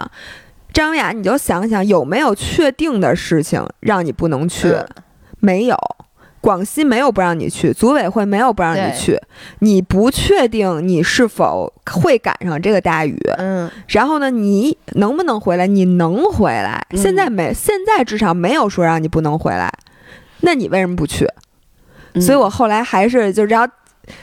[0.72, 4.68] 张雅，你就想想有没有确定的事情让你不能去？
[4.70, 4.86] 嗯
[5.40, 5.76] 没有。
[6.40, 9.20] 广西没有不让你去，组委会没有不让你去，
[9.58, 15.66] 你不确定你是否会赶上这个大雨，嗯，然后呢，你能不能回来？
[15.66, 19.72] 你能回来，嗯现在没，现在至少没有说让你不能回来，
[20.42, 21.26] 那你为什么不去？
[22.14, 23.66] 嗯所以我后来还是就然后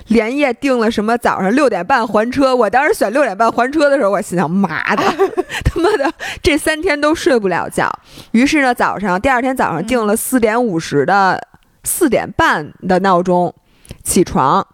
[0.07, 2.55] 连夜订了什么早上六点半还车。
[2.55, 5.03] 我当时选六点半还车的时候，我心想妈的，
[5.65, 7.91] 他妈的这三天都睡不了觉。
[8.31, 11.41] 于是呢，早上第二天早上定了四点五十的
[11.83, 13.53] 四点半的闹钟
[14.03, 14.65] 起床，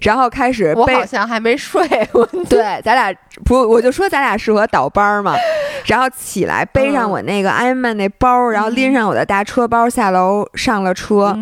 [0.00, 1.82] 然后开始背我好像还没睡，
[2.12, 3.12] 我 对，咱俩
[3.44, 5.34] 不，我就说咱俩适合倒班嘛。
[5.86, 11.34] 然后起来背上我那个艾曼那包，然后拎上我的大车包下楼上了车。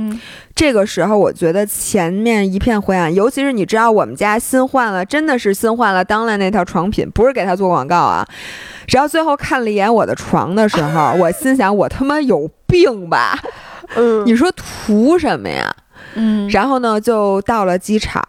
[0.59, 8.27] 嗯这个时候，我觉得前面一片灰暗，尤其是你知道我们家新换了，真的是新换了当来那套床品，不是给他做广告啊。
[8.89, 13.39] 然后最后看了一眼我的床的时候，我心想我他妈有病吧？
[13.95, 15.73] 嗯你说图什么呀？
[16.15, 18.21] 嗯，然后呢，就到了机场。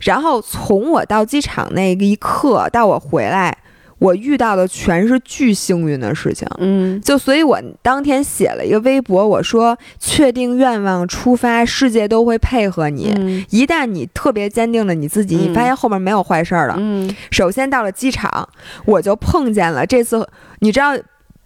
[0.00, 3.56] 然后从我到机场那一刻到我回来，
[4.00, 6.48] 我遇到的全是巨幸运的事情。
[6.58, 13.12] 嗯就所以，我当天写了一个微博，我说：确定愿望，出发，世界都会配合你。
[13.16, 16.74] 嗯一旦你特别坚定了你自己，嗯你发现后面没有坏事儿了。
[16.76, 18.48] 嗯首先到了机场，
[18.84, 20.96] 我就碰见了这次，你知道。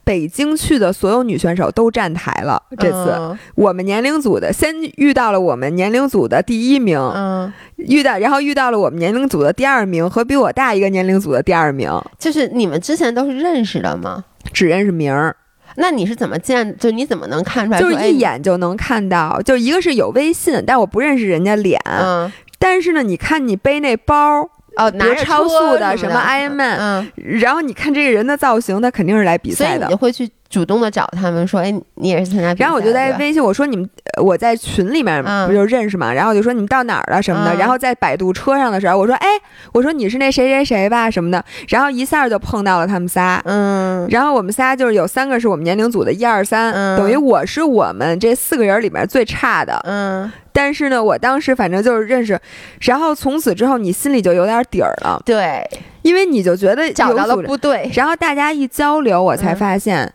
[0.05, 2.63] 北京去的所有女选手都站台了。
[2.79, 14.25] 这次、嗯我们年龄组的先遇到了我们年龄组的第一名，嗯，遇到然后遇到了我们年龄组的第二名和比我大一个年龄组的第二名，就是你们之前都是认识的吗？
[14.53, 15.35] 只认识名儿，
[15.77, 16.77] 那你是怎么见？
[16.79, 17.81] 就你怎么能看出来？
[17.81, 19.41] 就是哎一眼就能看到。
[19.43, 29.71] 就一个是有微信，但我不认识人家脸，嗯但是呢，你看你背那包，哦，拿着超速的什么什么 Ironman，嗯，然后你看这个人的造型，他肯定是来比赛的。
[29.71, 29.97] 所以你就。
[29.97, 32.65] 会去主动的找他们说，哎，你也是参加比赛的？
[32.65, 35.49] 然后我就在微信，我说你们，呃我在群里面嗯。
[35.49, 37.59] 不就认识嘛，然后我就说你们到哪儿了什么的，嗯。
[37.59, 39.29] 然后在摆渡车上的时候，我说哎，
[39.73, 44.07] 我说你是那谁谁谁吧什么的，然后一下就碰到了他们仨，嗯。
[44.11, 46.99] 然后我们仨就是有三个是我们年龄组的一二三，嗯。
[46.99, 49.81] 等于我是我们这四个人里面最差的。
[49.85, 52.41] 嗯，但是呢，我当时反正就是认识，
[52.81, 55.69] 然后从此之后你心里就有点底儿了，对，
[56.01, 60.15] 因为你就觉得找到了有组织部队，然后大家一交流，我才嗯发现。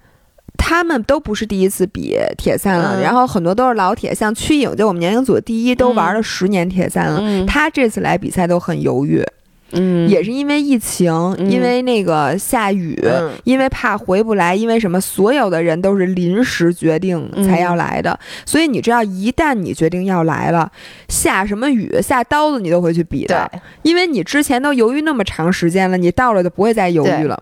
[0.61, 3.01] 他们都不是第一次比铁三了，嗯。
[3.01, 7.17] 然后很多都是老铁，像曲颖就我们年龄组的第一，都玩了十年铁三了。
[7.21, 7.45] 嗯。
[7.45, 9.23] 他这次来比赛都很犹豫，
[9.71, 10.09] 嗯。
[10.09, 11.49] 也是因为疫情，嗯。
[11.51, 13.31] 因为那个下雨，嗯。
[13.43, 14.99] 因为怕回不来，因为什么？
[14.99, 20.71] 所有的人都是临时决定才要来的，所以你知道，一旦你决定要来了，
[21.07, 23.49] 下什么雨、下刀子你都会去比的，
[23.81, 27.41] 因为你之前都犹豫那么长时间了，你到了就不会再犹豫了。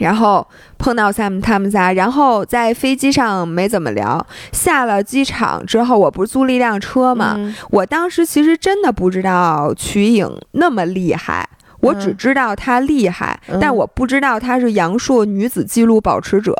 [0.00, 0.46] 然后
[0.78, 4.26] 碰到他们他们仨，然后在飞机上没怎么聊。
[4.52, 7.34] 下了机场之后，我不是租了一辆车嘛？
[7.36, 11.48] 嗯我当时其实真的不知道瞿颖那么厉害。
[11.80, 16.54] 我只知道她厉害，嗯但我不知道她是阳朔女子纪录保持者，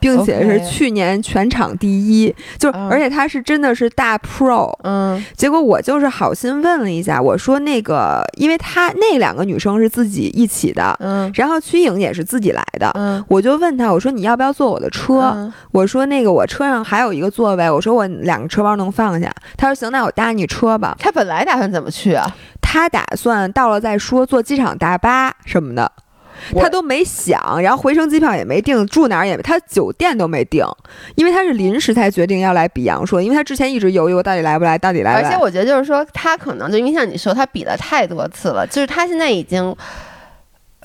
[0.00, 4.72] 并且是去年全场第一，就而且她是真的是大 pro。
[4.84, 12.90] 嗯结果我就是好心问了一下，我说那个，因为她那两个女生是自己一起的，嗯然后曲颖也是自己来的。
[12.94, 15.32] 嗯我就问她，我说你要不要坐我的车？
[15.34, 19.32] 嗯我说那个我车上还有一个座位，我说我两个车包能放下。
[19.56, 20.96] 她说行，那我搭你车吧。
[20.98, 22.26] 她本来打算怎么去啊？
[22.62, 25.92] 她打算到了再说，坐机场大巴什么的。
[26.58, 30.66] 他都没想，然后回程机票也没订，住哪儿也没，她酒店都没订，
[31.14, 35.28] 因为他是临时才决定要来比阳朔，因为他之前一直犹豫我到底来不来，到底来不来。
[35.28, 39.76] 而且我觉得就是说，他可能就因为像你说，他比了太多次了，就是他现在已经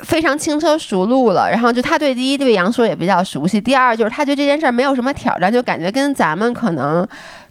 [0.03, 1.49] 非常轻车熟路了。
[1.49, 7.07] 然后就他对第一对杨烁也比较熟悉，第二就是他对这件事儿没有什么挑战，就感觉跟咱们可能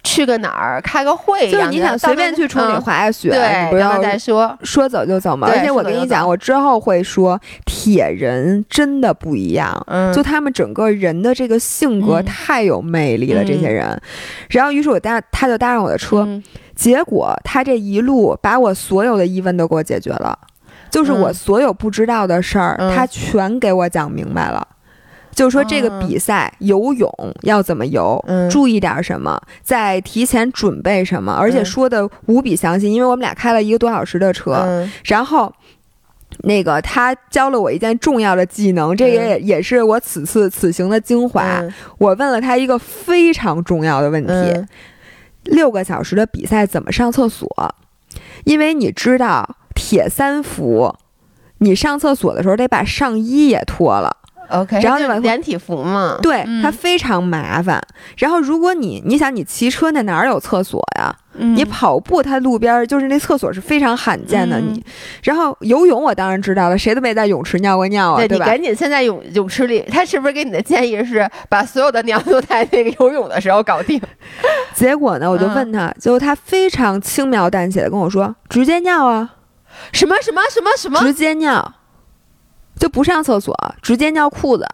[0.07, 1.53] 去个哪儿开个会一样。
[1.53, 4.57] 就是你想随便去崇礼嗯滑下雪，对，不要再说。
[4.63, 5.49] 说走就走嘛。
[5.51, 9.85] 而且我跟你讲，我之后会说，铁人真的不一样。
[9.89, 14.01] 嗯，就他们整个人的这个性格嗯太有魅力了，嗯这些人。
[14.49, 16.43] 然后，于是我搭他就搭上我的车，嗯
[16.77, 20.39] 结果他这一路把我所有的疑问都给我解决了，
[20.91, 24.67] 就是我嗯所有不知道的事儿，嗯他全给我讲明白了。
[25.37, 27.09] 就是说这个嗯比赛、游泳
[27.43, 28.51] 要怎么游，嗯。
[28.51, 34.91] 注意点什么，在提前准备什么，而且嗯说的无比详细，因为我们俩开了一个多小时的车，嗯。
[35.05, 35.53] 然后。
[36.41, 41.61] 那个他教了我一件重要的技能，这个也、也是我此次此行的精华。
[41.61, 41.73] 嗯。
[41.99, 44.69] 我问了他一个非常重要的问题：嗯。
[45.45, 47.49] 六个小时的比赛怎么上厕所？
[48.45, 50.95] 因为你知道铁三服，
[51.59, 54.17] 你上厕所的时候得把上衣也脱了，
[54.51, 56.19] OK，然后就把连体服嘛。
[56.23, 57.81] 对、嗯它非常麻烦。
[58.19, 61.15] 然后如果你你想你骑车那哪儿有厕所呀？
[61.39, 64.59] 嗯你跑步它路边儿就是那厕所是非常罕见的。
[64.59, 64.85] 嗯你
[65.23, 68.45] 然后游泳我当然知道了，谁都没在泳池尿过尿啊，对对吧？
[68.47, 74.01] 你赶紧现在泳泳池里，他是不是给你的建议是把所有的尿都在那个游泳的时候搞定？
[74.75, 79.33] 结果呢，我就嗯问他，结果他非常轻描淡写的跟我说，直接尿啊。
[79.93, 80.99] 什么什么什么什么？
[81.01, 81.75] 直接尿，
[82.79, 84.67] 就不上厕所，直接尿裤子，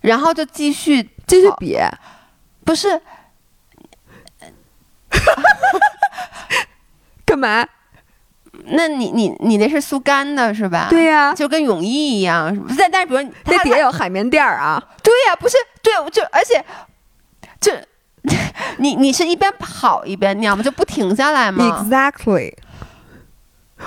[0.00, 1.76] 然后就继续好继续比。
[2.64, 3.00] 不是
[7.24, 7.66] 干嘛？
[8.66, 10.88] 那你你你那是速干的是吧？
[10.90, 12.76] 对、呀、就跟泳衣一样，是不是？
[12.76, 14.82] 但但是比如那它底下有海绵垫儿啊。
[15.02, 16.62] 对呀、不是对，就而且
[17.60, 17.72] 就
[18.78, 20.62] 你你是一边跑一边尿吗？
[20.62, 22.54] 就不停下来吗？Exactly。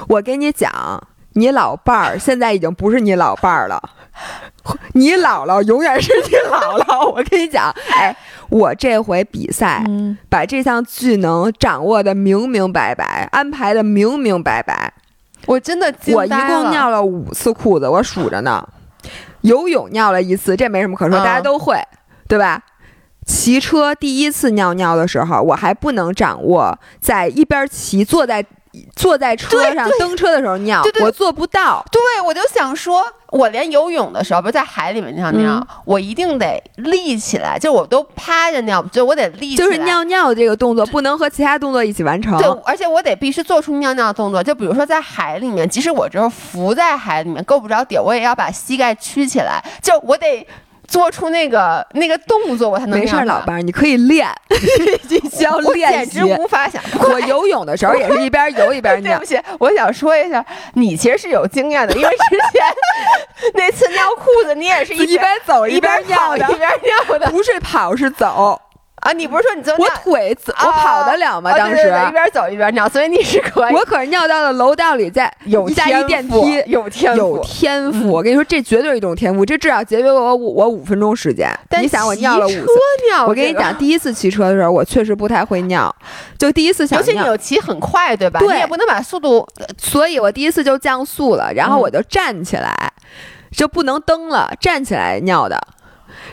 [0.08, 3.82] 我跟你讲，你老伴儿现在已经不是你老伴儿了，
[4.94, 7.08] 你姥姥永远是你姥姥。
[7.12, 8.16] 我跟你讲，哎，
[8.50, 14.94] 我这回比赛嗯，把这项技能掌握的明明白白，安排的明明白白。
[15.46, 18.66] 我真的我一共尿了五次裤子，我数着呢。
[19.42, 21.78] 游泳尿了一次，这没什么可说，嗯大家都会，
[22.30, 22.62] 对吧？
[23.26, 28.46] 骑车第一次尿尿的时候，我还不能掌握在一边骑，坐在
[28.96, 31.86] 坐在车上蹬车的时候尿对，对我做不到。
[31.92, 42.38] 对，我就想说，我连游泳的时候，不是在海里面尿尿，嗯我一定得立起来，就我都趴着尿，就我得立起来，就是尿尿这个动作不能和其他动作一起完成。
[42.38, 44.44] 对，而且我得必须做出尿尿的动作。
[44.44, 50.48] 就比如说在海里面，即使我就是浮在海里面够不着底儿，我也要把膝盖屈起来，就我得
[50.94, 54.28] 做出那个那个动作，我才能没事老伴儿，你可以练，
[55.10, 56.36] 你需要 练习简直。
[56.40, 56.80] 无法想。
[57.00, 62.62] 我游泳的时候也是一边游一边尿 对不，起，我想说一下，你其实是有经验的，因为之前
[63.56, 68.62] 那次尿裤子，你也是一边边走一边尿的一，边尿的不是跑是走。
[69.04, 69.12] 啊！
[69.12, 71.52] 你不是说你就我腿，我啊跑得了吗？
[71.52, 77.44] 啊当时一边走一边尿，所以你是可以我可是尿到了楼道里，在有一下一电梯，有天有赋。
[77.44, 78.10] 天赋。
[78.10, 81.50] 我跟你说，这绝对是一种天赋，这至少节约我五我五分钟时间。
[81.70, 82.68] 但你想，我尿了五次。
[83.10, 85.94] 尿，我跟你讲，，第一次骑车的时候，我确实不太会尿，
[86.38, 88.40] 就第一次想尤其你尿，有骑很快，对吧？
[88.40, 89.46] 对你也不能把速度
[89.78, 92.94] 所以我第一次就降速了，然后嗯我就站起来，
[93.52, 95.60] 就不能蹬了，站起来尿的。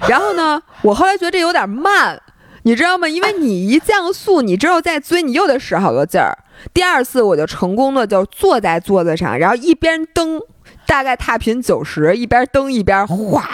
[0.07, 2.21] 然后呢，我后来觉得这有点慢，
[2.63, 3.09] 你知道吗？
[3.09, 6.37] 因为你一降速，你之后再追，你又得使好多劲儿。
[6.75, 10.41] 第二次我就成功的就坐在桌子上，然后一边蹬，
[10.87, 13.45] 大概踏频九十，一边蹬一边哗。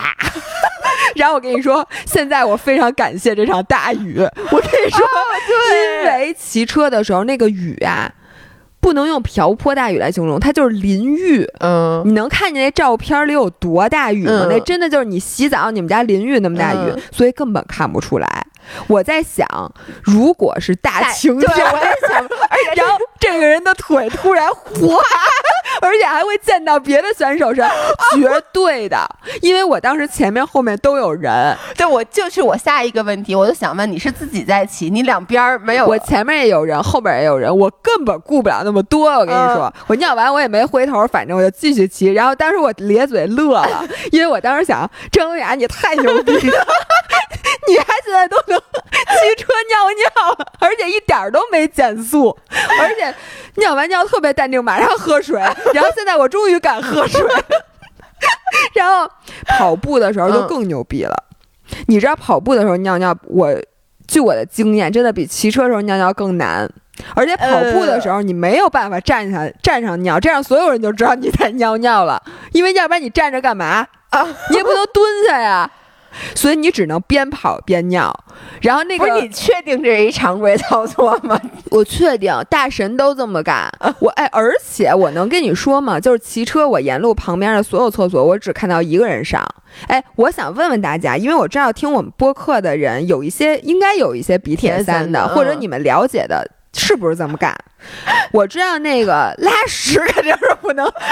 [1.14, 4.18] 然后我跟你说，现在我非常感谢这场大雨。
[4.18, 5.06] 我跟你说，
[6.02, 8.12] 因为骑车的时候那个雨啊，
[8.80, 11.48] 不能用瓢泼大雨来形容，它就是淋浴。
[11.60, 14.46] 嗯你能看见那照片里有多大雨吗？
[14.46, 18.46] 嗯那真的就是你洗澡，你们家淋浴那么大雨，嗯所以根本看不出来。
[18.88, 19.46] 我在想，
[20.02, 22.18] 如果是大晴对，天，我也想，
[22.50, 24.98] 而且然后这个人的腿突然滑，
[25.80, 27.68] 而且还会溅到别的选手上，
[28.14, 28.98] 绝对的，
[29.42, 35.86] 因为我当时前面后面都有人，对我就是我下一个问题，我就想问你是自己在骑，你两边儿没有？
[35.86, 39.10] 我前面也有人，后边也有人，我根本顾不了那么多。
[39.10, 42.12] 我跟你说，我尿完我也没回头，反正我就继续骑。
[42.12, 46.66] 然后当时我咧嘴乐了，因为我当时想，张文雅你太牛逼了，
[47.68, 53.14] 你还现在都能骑车尿尿，而且一点儿都没减速， 而且
[53.56, 55.38] 尿完尿特别淡定，马上喝水。
[55.74, 57.20] 然后现在我终于敢喝水。
[58.74, 59.10] 然后
[59.46, 61.14] 跑步的时候就更牛逼了，
[61.86, 63.54] 你知道跑步的时候尿尿，我
[64.08, 66.68] 据我的经验，真的比骑车时候尿尿更难。
[67.14, 74.26] 而且跑步的时候你没有办法站下站上尿，这样所有人就知道你在尿尿了，因为要不然你站着干嘛啊？
[74.48, 75.70] 你也不能蹲下呀。
[76.34, 78.12] 所以你只能边跑边尿，
[78.60, 81.40] 然后那个不是你确定这是一常规操作吗？
[81.70, 83.70] 我确定，大神都这么干。
[84.00, 85.98] 我哎，而且我能跟你说吗？
[85.98, 89.44] 就是骑车，我沿路旁边的所有厕所，我只看到一个人上。
[89.88, 96.50] 哎，我想问问大家，因为我知道听我们播客的人有一些，应该有一些鼻铁三的，或者你们了解的。
[96.76, 97.56] 是不是这么干？
[98.32, 101.02] 我知道那个拉屎肯定是不能，当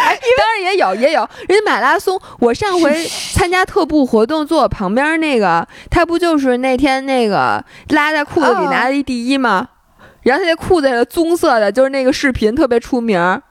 [0.54, 2.20] 然也有也有人家马拉松。
[2.40, 9.68] 我上回参加特步活动，坐我旁边那个，他不就是那天那个拉在裤子里拿了一第一吗？
[10.22, 13.42] 然后他那裤子是棕色的，就是那个视频特别出名。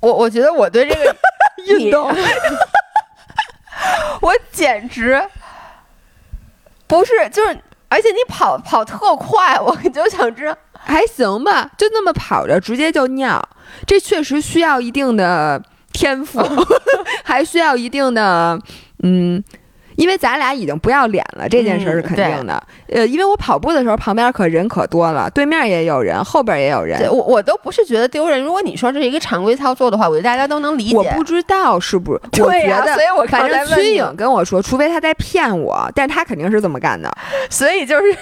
[0.00, 1.16] 我我觉得我对这个
[1.66, 2.14] 运动，
[4.20, 5.22] 我简直
[6.86, 7.58] 不是就是，
[7.88, 10.56] 而且你跑跑特快，我就想知道。
[10.86, 13.42] 还行吧，就那么跑着直接就尿，
[13.86, 15.60] 这确实需要一定的
[15.92, 16.40] 天赋，
[17.24, 18.58] 还需要一定的
[19.02, 19.42] 嗯，
[19.96, 22.62] 因为咱俩已经不要脸了，这件事是肯定的。
[22.88, 28.40] 呃，因为我跑步的时候旁边可人可多了，对面也有人，后边也有人，我我都不是觉得丢人。
[28.40, 30.96] 如果你说这是一个常规操作的话，我觉得大家都能理解。
[30.96, 37.12] 我不知道是不是，对呀，所以我反正崔颖跟我说，除非他在骗我，但是他肯定是这么干的，
[37.50, 38.16] 所以就是。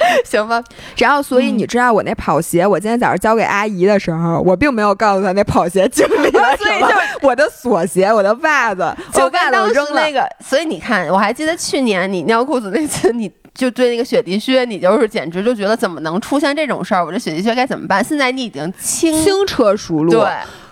[0.24, 0.62] 行吧，
[0.96, 6.88] 然后所以你知道我那跑鞋，我今天早上交给阿姨的时候，我并没有告诉她那跑鞋经历了 所以就
[7.22, 10.26] 我的锁鞋、我的袜子，就袜子扔那个。
[10.44, 17.04] 所以你看，我还记得去年你尿裤子那次，你就对那个雪地靴，你就是简直就觉得怎么能出现这种事儿？
[17.04, 18.02] 我这雪地靴该怎么办？
[18.02, 20.10] 现在你已经轻轻车熟路。
[20.10, 20.22] 对。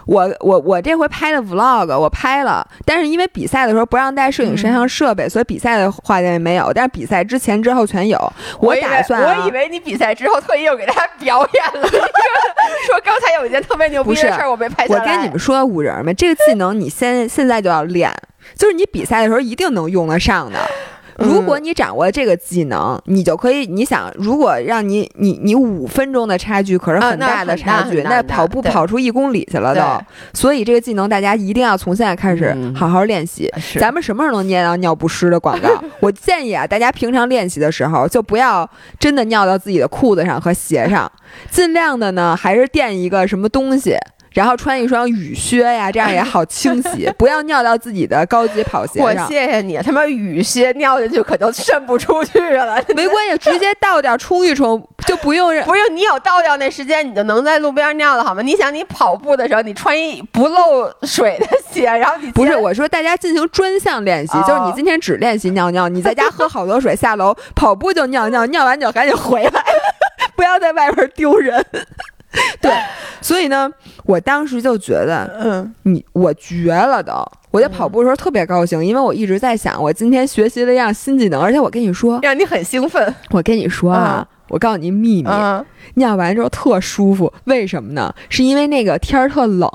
[0.08, 6.72] 我我我这回拍的 vlog 我拍了，但是因为比赛的时候不让带摄影摄像设备，所以比赛的画面没有。
[6.72, 8.18] 但是比赛之前之后全有。
[8.58, 11.86] 我打算，我以为你比赛之后特意又给大家表演了，
[12.86, 15.00] 说刚才有一件特别牛逼的事儿我没拍下来。
[15.00, 18.10] 我跟你们说，五人们，这个技能你现现在就要练，
[18.56, 20.58] 就是你比赛的时候一定能用得上的。
[21.18, 23.66] 如果你掌握这个技能，你就可以。
[23.66, 29.82] 你想，如果让你你你五分钟的差距可是很大的差距，那跑步跑出一公里去了都。
[30.32, 33.52] 所以这个技能大家一定要从现在开始好好练习。
[33.80, 35.68] 咱们什么时候能念到尿不湿的广告？
[36.00, 38.68] 我建议啊，大家平常练习的时候就不要
[39.00, 41.10] 真的尿到自己的裤子上和鞋上，
[41.50, 43.96] 尽量的呢还是垫一个什么东西。
[44.32, 49.06] 然后穿一双雨靴呀，这样也好清洗， 不要尿到自己的高级跑鞋上。
[49.06, 52.82] 我谢谢你，他妈雨靴尿进去可就渗不出去了。
[52.94, 55.48] 没关系，直接倒掉冲一冲就不用。
[55.64, 58.42] 不是你有倒掉那时间，你就能在路边尿了好吗？
[58.42, 69.64] 你想你跑步的时候，你穿一不漏水的鞋，然后你不是我说大家进行专项练习，就是你今天只练习尿尿，你在家喝好多水，下楼跑步就尿尿，尿完就赶紧回来，
[70.36, 71.64] 不要在外边丢人。
[72.60, 72.70] 对，
[73.20, 73.70] 所以呢，
[74.04, 77.12] 我当时就觉得，嗯，你我绝了都！
[77.50, 83.14] 我在跑步的时候特别高兴，因为我一直在想，我今天学习了一样新技能，而且我跟你说，让你很兴奋。
[83.30, 84.26] 我跟你说啊。
[84.48, 85.30] 我告诉你秘密，
[85.94, 88.14] 尿完之后特舒服，为什么呢？
[88.28, 89.68] 是因为那个天儿特冷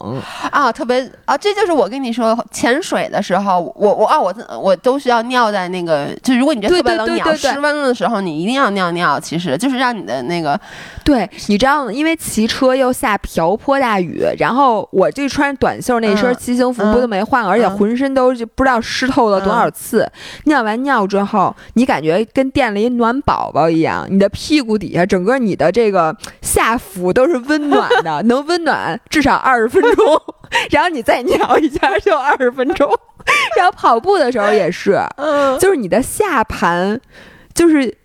[0.51, 10.59] 啊，特别啊，这就是我跟你说，潜水的时候，我我啊，我我都需要尿在那个，就如果你这特别冷，你要失温的时候，你一定要尿尿，其实就是让你的那个，
[11.03, 11.91] 对，你知道吗？
[11.91, 20.09] 因为骑车又下瓢泼大雨，然后我这穿短袖那身骑行服不都没换，而且浑身都不知道湿透了多少次。
[20.45, 24.62] 尿完尿之后，你感觉跟垫了一暖宝宝一样，你的屁。
[24.63, 30.21] 股底下，整个你的这个下腹都是温暖的， 能温暖至少二十分钟，
[30.71, 32.89] 然后你再尿一下就二十分钟，
[33.57, 34.99] 然后跑步的时候也是，
[35.59, 36.99] 就是你的下盘，
[37.53, 37.95] 就是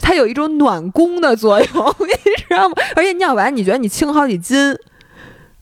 [0.00, 2.06] 它有一种暖宫的作用，你
[2.36, 2.74] 知道吗？
[2.94, 4.76] 而且尿完你觉得你轻好几斤，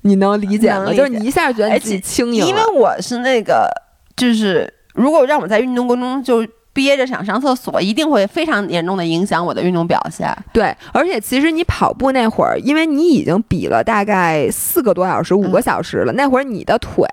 [0.03, 0.92] 你能理解吗？
[0.92, 3.70] 就是你一下觉得自己轻盈，因为我是那个，
[4.16, 6.53] 就是如果让我在运动过程中就。
[6.80, 10.34] 憋着想上厕所，一定会非常严重的影响我的运动表现。
[10.50, 17.06] 对，而且其实你跑步那会儿，因为你已经比了大概四个多小时、五个小时了，那会儿你的腿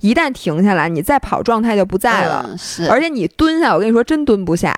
[0.00, 2.46] 一旦停下来，你再跑状态就不在了。
[2.48, 4.74] 嗯是，而且你蹲下，我跟你说，真蹲不下。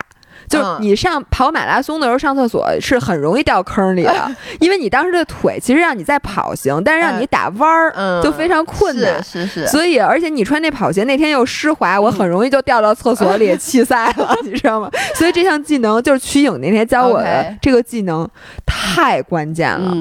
[0.52, 4.30] 就是你上跑马拉松的时候上厕所是很容易掉坑里的，
[4.60, 9.22] 因为你当时的腿其实让你在跑行，但是让你打弯儿就非常困难。
[9.22, 9.66] 是是。
[9.66, 14.90] 所以，而且你穿那跑鞋那天又湿滑，我很容易就掉到厕所里 弃赛了，你知道吗？
[15.14, 18.28] 所以这项技能就是曲颖那天教我的这个技能
[18.66, 19.92] 太关键了。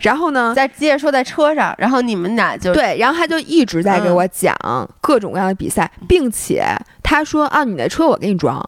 [0.00, 4.54] 然后呢，再接着说在车上，然后你们俩就对，然后他就一直在给我讲
[5.00, 6.64] 各种各样的比赛，并且
[7.02, 8.62] 他说啊，你的车我给你装。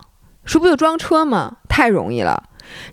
[0.47, 1.57] 说不就装车吗？
[1.69, 2.43] 太容易了。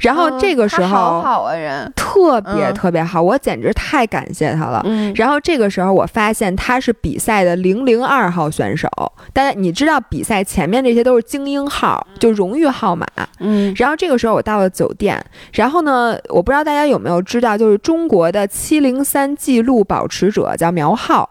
[0.02, 4.86] 然后这个时候，好好啊，人特别特别好，我简直太感谢他了。
[5.16, 8.88] 然后这个时候，我发现他是比赛的零零二号选手。
[9.34, 13.08] 大家你知道，比赛前面这些都是精英号，就荣誉号码。
[13.40, 13.74] 嗯。
[13.76, 15.20] 然后这个时候，我到了酒店。
[15.54, 21.28] 然后呢，我不知道大家有没有知道，就是中国的七零三纪录保持者叫苗浩，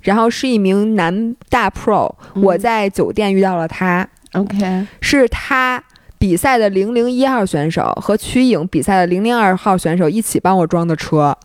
[0.00, 2.10] 然后是一名男大 pro。
[2.36, 4.08] 我在酒店遇到了他。
[4.32, 5.82] OK，是他
[6.18, 11.36] 比赛的零零一号选手和曲颖比赛的零零二号选手一起帮我装的车，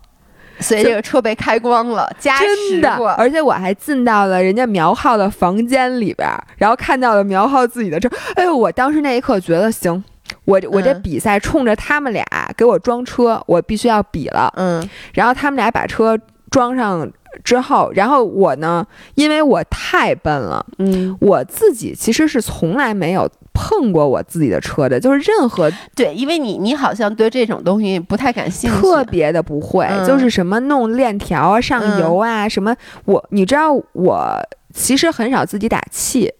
[0.59, 8.09] 所以这个车被开光了，加真的，而且我还进到了人家苗浩的房间里边，然后看到了苗浩自己的车。
[8.35, 10.03] 哎呦，我当时那一刻觉得行，
[10.45, 12.25] 我我这比赛冲着他们俩
[12.55, 14.53] 给我装车，我必须要比了。
[14.55, 16.17] 嗯，然后他们俩把车
[16.49, 17.11] 装上。
[17.43, 18.85] 之后，然后我呢，
[19.15, 32.75] 因为我太笨了，嗯，我自己其实是从来没有碰过我自己的车的，就是任何对，因为你你好像对这种东西不太感兴趣，特别的不会，就是什么弄链条啊、上油啊什么，
[33.05, 34.39] 我你知道我
[34.73, 36.31] 其实很少自己打气，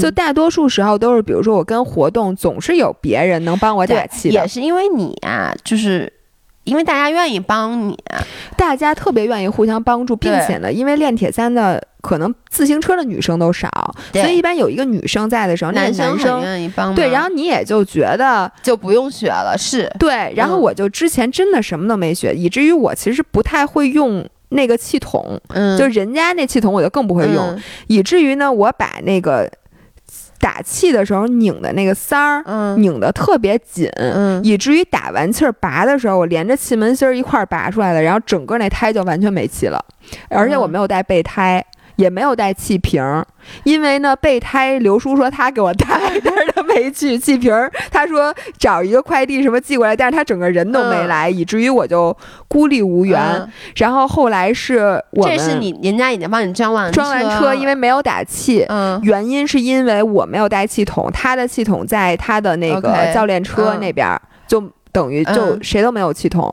[0.00, 6.12] 就大多数时候都是，比如说我跟活动总是有别人能帮我打气的，也是因为你啊，就是。
[6.64, 7.98] 因为大家愿意帮你，
[8.56, 13.68] 大家特别愿意互相帮助，并且呢，因为练铁三的可能自行车的女生都少，
[14.12, 16.94] 所以一般有一个女生在的时候，男生很愿意帮。
[16.94, 20.32] 对，然后你也就觉得就不用学了，是对。
[20.36, 29.50] 然后我就之前真的什么都没学，以至于我其实不太会用那个气筒，嗯，就人家那气筒我就更不会用，以至于呢，我把那个。
[30.42, 32.42] 打气的时候拧的那个塞儿，
[32.76, 33.88] 拧的特别紧，
[34.42, 39.82] 以至于打完气儿拔的时候，我连着气门芯儿一块儿拔出来的，然后整个那胎就完全没气了，
[40.28, 41.64] 而且我没有带备胎。
[42.02, 43.00] 也没有带气瓶，
[43.62, 45.86] 因为呢，备胎刘叔说他给我带，
[46.24, 47.54] 但是他没去气瓶。
[47.92, 52.16] 他说找一个快递什么寄过来，但是他整个人都没来，以至于我就
[52.48, 53.48] 孤立无援。
[53.76, 58.66] 然后后来是我这是你人家已经帮你装完装完车，因为没有打气，
[59.02, 66.52] 原因是因为我没有带气筒，他的气筒在他的那个教练车那边，就等于就谁都没有气筒。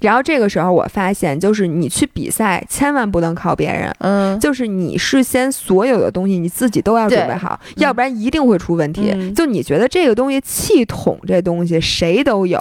[0.00, 3.94] 然后这个时候，我发现，就是你去比赛，千万不能靠别人。
[3.98, 9.32] 嗯，就是你事先所有的东西，你自己都要准备好，要不然一定会出问题。
[9.34, 12.60] 就你觉得这个东西，气筒这东西谁都有，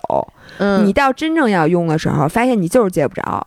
[0.58, 3.46] 嗯，你到真正要用的时候，发现你就是接不着。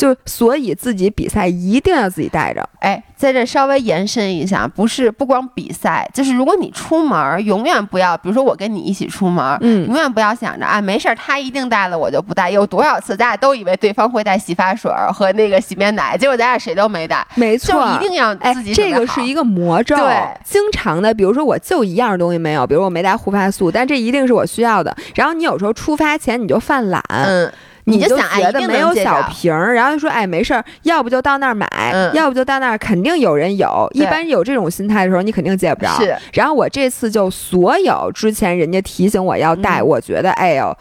[0.00, 2.66] 就所以自己比赛一定要自己带着。
[2.80, 12.50] 哎，在这稍微延伸一下，不是不光比赛，就是如果你出门，永远不要，比如说我跟你一起出门，嗯，永远不要想着啊，没事儿，他一定带了，我就不带。
[12.50, 17.22] 有多少次咱俩都以为对方会带洗发水和那个洗面奶，结果咱俩谁都没带。
[17.34, 18.72] 没错，就一定要自己。
[18.72, 19.94] 这个是一个魔咒。
[19.96, 24.96] 对，经常的，比如说我就一样东西没有，比如我没带护发素，但这一定是我需要的。
[25.14, 27.52] 然后你有时候出发前你就犯懒，嗯。
[27.84, 31.68] 你就想觉得没有小瓶儿，然后就说哎没事儿，要不就到那儿买，
[32.14, 33.88] 要不就到那儿肯定有人有。
[33.92, 35.90] 一般有这种心态的时候，你肯定借不着。
[36.00, 36.16] 是。
[36.32, 40.76] 然后我这次就所有之前人家提醒我要带，我觉得哎呦，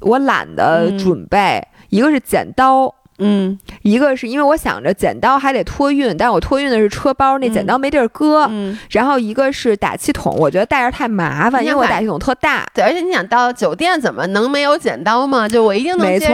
[0.00, 1.62] 我懒得准备。
[1.90, 2.94] 一个是剪刀。
[3.18, 8.46] 嗯，一个是因为我想着剪刀还得托运，但是我托运的是车包，那剪刀没地儿搁。
[8.50, 12.66] 嗯，然后一个是打气筒，我觉得带着太麻烦，因为我打气筒特大。
[12.74, 15.48] 对，而且你想到酒店怎么能没有剪刀吗？
[15.48, 16.28] 就我一定能没错。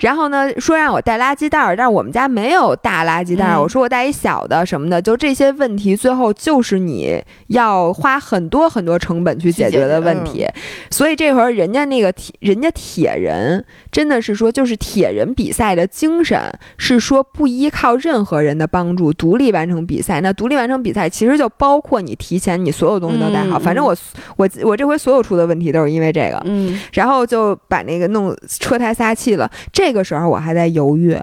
[0.00, 10.46] 然后呢，说让我带垃圾袋，但是我们家没有大垃圾袋，我说我带一小的什么的，就这些问题，最后就是你要花很多很多成本去解决的问题。
[10.90, 16.40] 所以这会儿人家那个铁，人家铁人真的是说，就是铁人比赛的精神。
[16.76, 20.20] 是说不依靠任何人的帮助，独立完成比赛。
[20.20, 23.58] 那独立完成比赛，其实就包括你提前你所有东西都带好。
[23.58, 23.96] 反正我
[24.36, 26.40] 我我这回所有出的问题都是因为这个。
[26.44, 29.50] 嗯，然后就把那个弄车胎撒气了。
[29.72, 31.16] 这个时候我还在犹豫，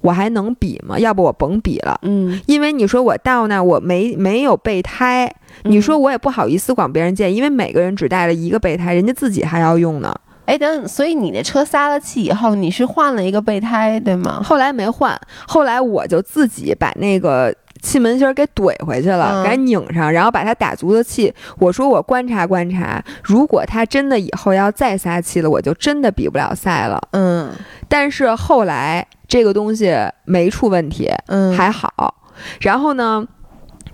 [0.00, 0.98] 我还能比吗？
[0.98, 1.98] 要不我甭比了。
[2.02, 5.34] 嗯，因为你说我到那儿我没没有备胎，
[5.64, 10.14] 你说我也不好意思管别人借，因为每个人只带了一个备胎，人家自己还要用呢。
[10.44, 14.42] 哎，等，所以你那车撒了气以后，你是换了一个备胎，对吗？
[14.42, 21.32] 后来没换，后来我就自己把那个气门芯儿给怼回去了，嗯给它拧上，然后把它打足了气。
[21.58, 27.00] 我说我观察观察，如果它真的以后要再撒气了，我就真的比不了赛了。
[27.12, 27.50] 嗯
[27.88, 32.14] 但是后来这个东西没出问题，嗯，还好。
[32.60, 33.24] 然后呢，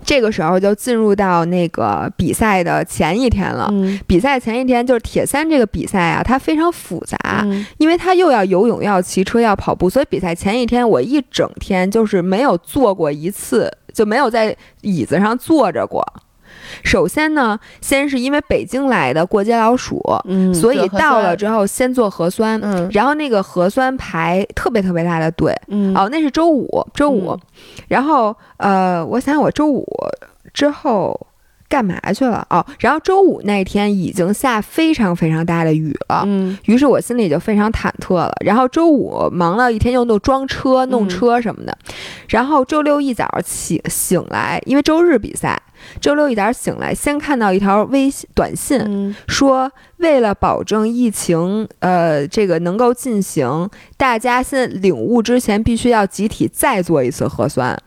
[0.09, 3.69] 这个时候就进入到那个比赛的前一天了。
[3.71, 16.03] 嗯比赛前一天就是铁三这个比赛啊，它非常复杂，嗯因为它又要游泳，要骑车，要跑步，所以比赛前一天我一整天就是没有坐过一次，就没有在椅子上坐着过。
[16.83, 22.89] 首先呢，先是因为北京来的过街老鼠，嗯，所以到了之后先做核酸，嗯。
[22.91, 25.95] 然后那个核酸排特别特别大的队，嗯。
[25.95, 27.39] 哦，那是周五，周五，嗯。
[27.87, 29.85] 然后呃，我想想我周五
[30.53, 31.19] 之后
[31.69, 32.45] 干嘛去了？
[32.49, 36.23] 哦，然后周五那天已经下非常非常大的雨了。
[36.25, 38.35] 嗯于是我心里就非常忐忑了。
[38.43, 41.77] 然后周五忙了一天，又弄装车、弄嗯车什么的。
[42.27, 45.61] 然后周六一早起醒来，因为周日比赛，
[46.01, 57.77] 周六一早醒来，先看到一条微信短信，嗯说为了保证疫情，呃，这个能够进行，大家现在领悟之前必须要集体再做一次核酸，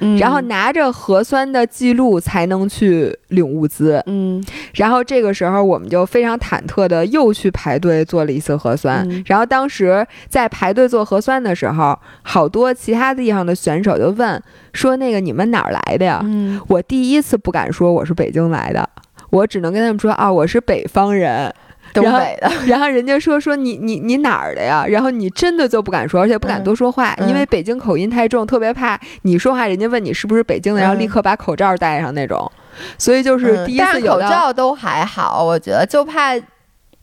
[0.00, 4.02] 嗯，然后拿着核酸的记录才能去领物资。
[4.06, 9.08] 嗯然后这个时候我们就非常忐忑的又去排队做了一次核酸。
[9.08, 14.42] 嗯然后当时在排队做核酸的时候，好多其他地方的选手就问
[14.72, 18.88] 说：“那个你们哪儿来的呀？”嗯我第一次不敢说我是北京来的，
[19.30, 21.52] 我只能跟他们说啊，我是北方人。
[21.94, 24.84] 东北的， 然后人家说说你你你哪儿的呀？
[24.86, 32.50] 然后你真的就不敢说，而且不敢嗯多说话，嗯因为北京口音太重，特别怕你说话，人家问你是不是北京的，然后嗯立刻把口罩戴上那种。
[32.98, 36.34] 所以就是第一次有、嗯口罩都还好，我觉得就怕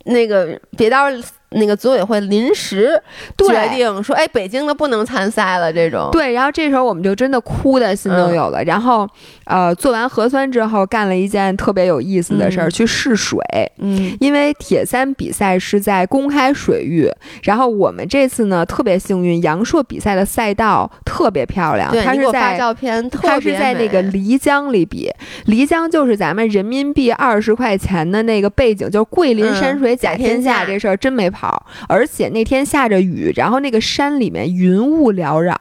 [0.06, 3.02] 那个别到时候那个组委会临时
[3.38, 6.10] 决定说，哎，北京的不能参赛了这种。
[6.12, 8.64] 对，然后这时候我们就真的哭的心都有了。
[8.64, 9.08] 然后，
[9.46, 13.40] 呃，做完核酸之后，干了一件特别有意思的事儿，嗯去试水。
[13.80, 17.10] 嗯因为铁三比赛是在公开水域，
[17.44, 22.58] 然后我们这次呢特别幸运，阳朔比赛的赛道特别漂亮，对，它是在。
[22.58, 25.12] 照片，特它是在那个漓江里比，
[25.48, 31.41] 漓江就是咱们人民币二十块钱的那个背景，就是桂林嗯山水甲天下这事儿真没跑，
[31.88, 35.56] 而且那天下着雨，然后那个山里面云雾缭绕，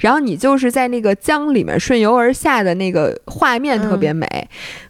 [0.00, 4.26] 然后你就是在那个江里面顺游而下的那个画面特别美，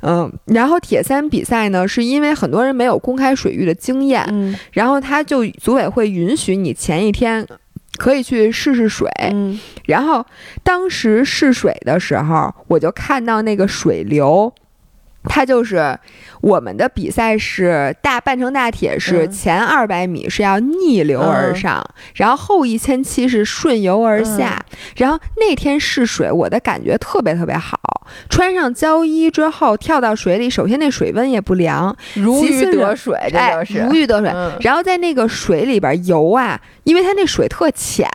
[0.03, 4.57] 嗯然后铁三比赛呢，是因为很多人没有公开水域的经验，嗯。
[4.72, 7.47] 然后他就组委会允许你前一天。
[7.99, 9.59] 可以去试试水，嗯。
[9.87, 10.22] 然后
[10.62, 14.53] 当时试水的时候，我就看到那个水流，
[15.27, 15.99] 它就是
[16.41, 24.64] 我们的比赛是大半程大铁是嗯前二百米是要逆流而上，然后后一千七是顺游而下。
[24.97, 27.79] 然后那天试水，我的感觉特别特别好。
[28.31, 34.31] 穿上胶衣之后跳到水里，首先那水温也不凉，如鱼得水，这哎就是如鱼得水。
[34.33, 38.09] 嗯然后在那个水里边游啊，因为它那水特浅，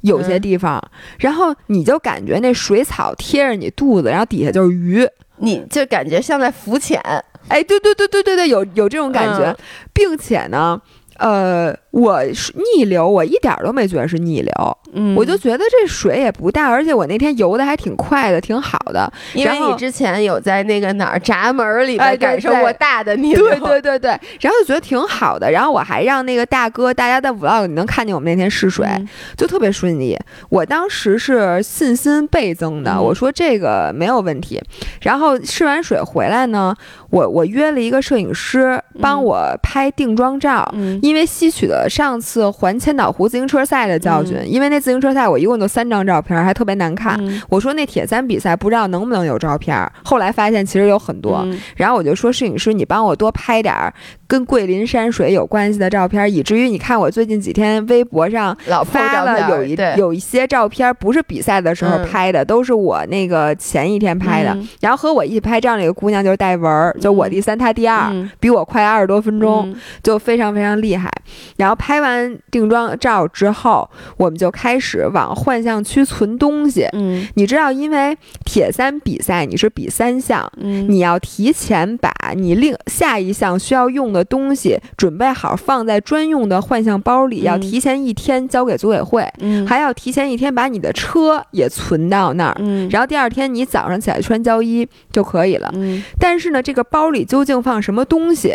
[0.00, 0.82] 有些地方，
[1.20, 5.08] 然后你就感觉那水草贴着你肚子，然后底下就是鱼。
[5.36, 7.00] 你就感觉像在浮潜。
[7.48, 9.56] 哎，对对对对对对，有有这种感觉，嗯
[9.92, 10.80] 并且呢，
[11.18, 19.12] 呃，我是逆流，我一点儿都没觉得是逆流，嗯我就觉得这水也不大，而且我那天游的还挺快的，挺好的。
[19.34, 25.50] 因为你之前有在那个哪儿闸门儿里边感受过大的逆流，对对对对，然后就觉得挺好的。
[25.50, 30.18] 然后我还让那个大哥，大家在 vlog 你能看见我们那天试水，嗯就特别顺利。
[30.48, 34.58] 我当时是信心倍增的，嗯我说这个没有问题。
[35.02, 36.74] 然后试完水回来呢，
[37.10, 40.66] 我我约了一个摄影师帮我拍定妆照。
[40.72, 47.16] 嗯因为吸取了上次环千岛湖自行车赛的教训，因为那自行车赛我一共就三张照片，还特别难看。
[47.20, 51.42] 嗯我说那铁三比赛不知道能不能有照片，后来发现其实有很多。
[51.44, 53.92] 嗯然后我就说摄影师，你帮我多拍点儿
[54.32, 64.54] 跟桂林山水有关系的照片，以至于你看我最近几天微博上老发了有一有一些照片，不是比赛的时候嗯拍的，都是我那个前一天拍的。
[64.54, 71.10] 嗯然后和我一起拍照那个姑娘就是戴文儿，就我第三，她第二，嗯比我快二十多分钟，嗯就非常非常厉害。
[71.58, 76.86] 然后拍完定妆照之后，我们就开始往幻象区存东西。
[76.94, 78.16] 嗯你知道，因为
[78.46, 92.56] 铁三比赛你是比三项，嗯你要提前把你另下一项需要用的的东西准备好放在专用的幻象包里，要嗯提前一天交给组委会，嗯还要提前一天把你的车也存到那儿。
[92.60, 95.70] 嗯然后第二天你早上起来穿胶衣就可以了。
[95.74, 98.54] 嗯但是呢，这个包里究竟放什么东西，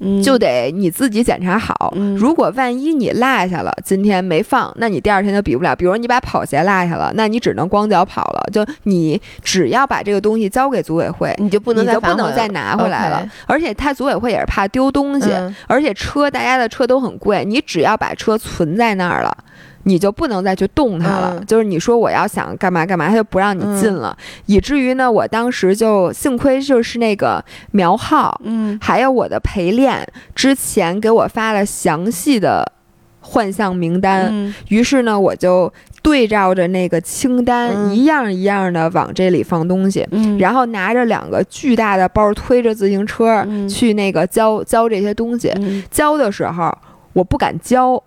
[0.00, 1.92] 嗯就得你自己检查好。
[1.96, 5.74] 嗯如果万一你落下了，今天没放，那你第二天就比不了。
[5.74, 8.48] 比如你把跑鞋落下了，那你只能光脚跑了。
[8.52, 13.28] 就你只要把这个东西交给组委会，你就不能你再就不能再拿回来了。
[13.46, 19.36] 而且他组委会也是怕丢东西，嗯而且车大家的车都很贵，你只要把车存在那儿了。
[19.84, 21.46] 你就不能再去动它了，嗯。
[21.46, 24.16] 就是你说我要想干嘛干嘛，它就不让你进了，
[24.46, 28.78] 以至于呢，我当时就幸亏就是那个苗浩，嗯。
[28.82, 32.72] 还有我的陪练之前给我发了详细的
[33.20, 34.54] 幻象名单，嗯。
[34.68, 35.72] 于是呢，我就
[36.02, 40.38] 对照着那个清单，嗯一样一样的往这里放东西，嗯。
[40.38, 43.68] 然后拿着两个巨大的包，推着自行车、嗯。
[43.68, 45.48] 去那个交交这些东西。
[45.56, 45.82] 嗯。
[45.90, 46.76] 交的时候，
[47.12, 48.02] 我不敢交，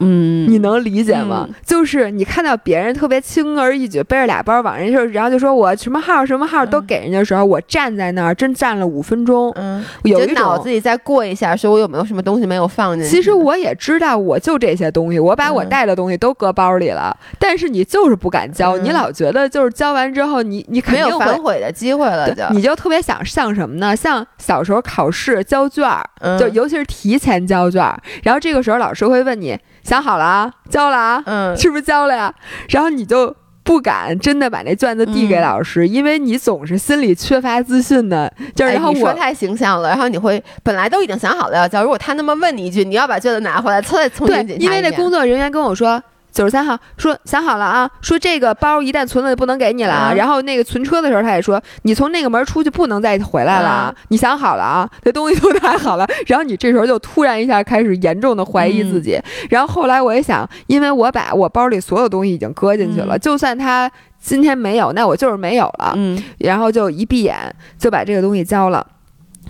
[0.00, 0.50] 嗯。
[0.50, 1.46] 你能理解吗？
[1.48, 1.54] 嗯。
[1.64, 6.86] 就是你看到别人特别轻而易举背着俩包往人就，然后就说我什么号什么号都嗯。
[6.86, 13.16] 给人家的时候，我站在那儿真站了五分钟，嗯，有脑种子里再过一下，说我有没有什么东西没有放进去？
[13.16, 15.68] 其实我也知道，我就这些东西，我把我嗯。
[15.68, 18.84] 带的东西都搁包里了，但是你就是不敢交，嗯。
[18.84, 22.34] 你老觉得就是交完之后，你你肯没有反悔的机会了，就。
[22.34, 23.94] 对，你就特别想像什么呢？
[23.96, 26.38] 像小时候考试交卷儿，嗯。
[26.38, 29.51] 就尤其是提前交卷儿，然后这个时候老师会问你
[29.82, 32.34] 想好了啊，交了啊，嗯是不是交了呀？
[32.68, 33.34] 然后你就。
[33.64, 38.30] 不敢真的把那卷子递给嗯老师，因为你总是心里缺乏自信的。
[38.56, 46.02] 就是，哎然后我你说太形象了，然后你会本来都已经想好了要交，如果他那么问你一句，你要把卷子拿回来，他再重新因为那工作人员跟我说。
[46.32, 50.12] 九十三号说想好了啊，说这个包一旦存了就不能给你了啊。
[50.12, 53.94] 嗯然后那个存车的时候，他也说你从那个门出去不能再回来了啊。
[53.94, 56.06] 嗯你想好了啊，这东西都拿好了。
[56.26, 59.20] 然后你这时候就突然一下开始严重的怀疑自己。
[59.50, 65.92] 然后后来我也想，因为我把我包里所有东西已经搁进去了，嗯就算他今天没有，那我就是没有了。
[65.96, 67.36] 嗯然后就一闭眼
[67.78, 68.86] 就把这个东西交了，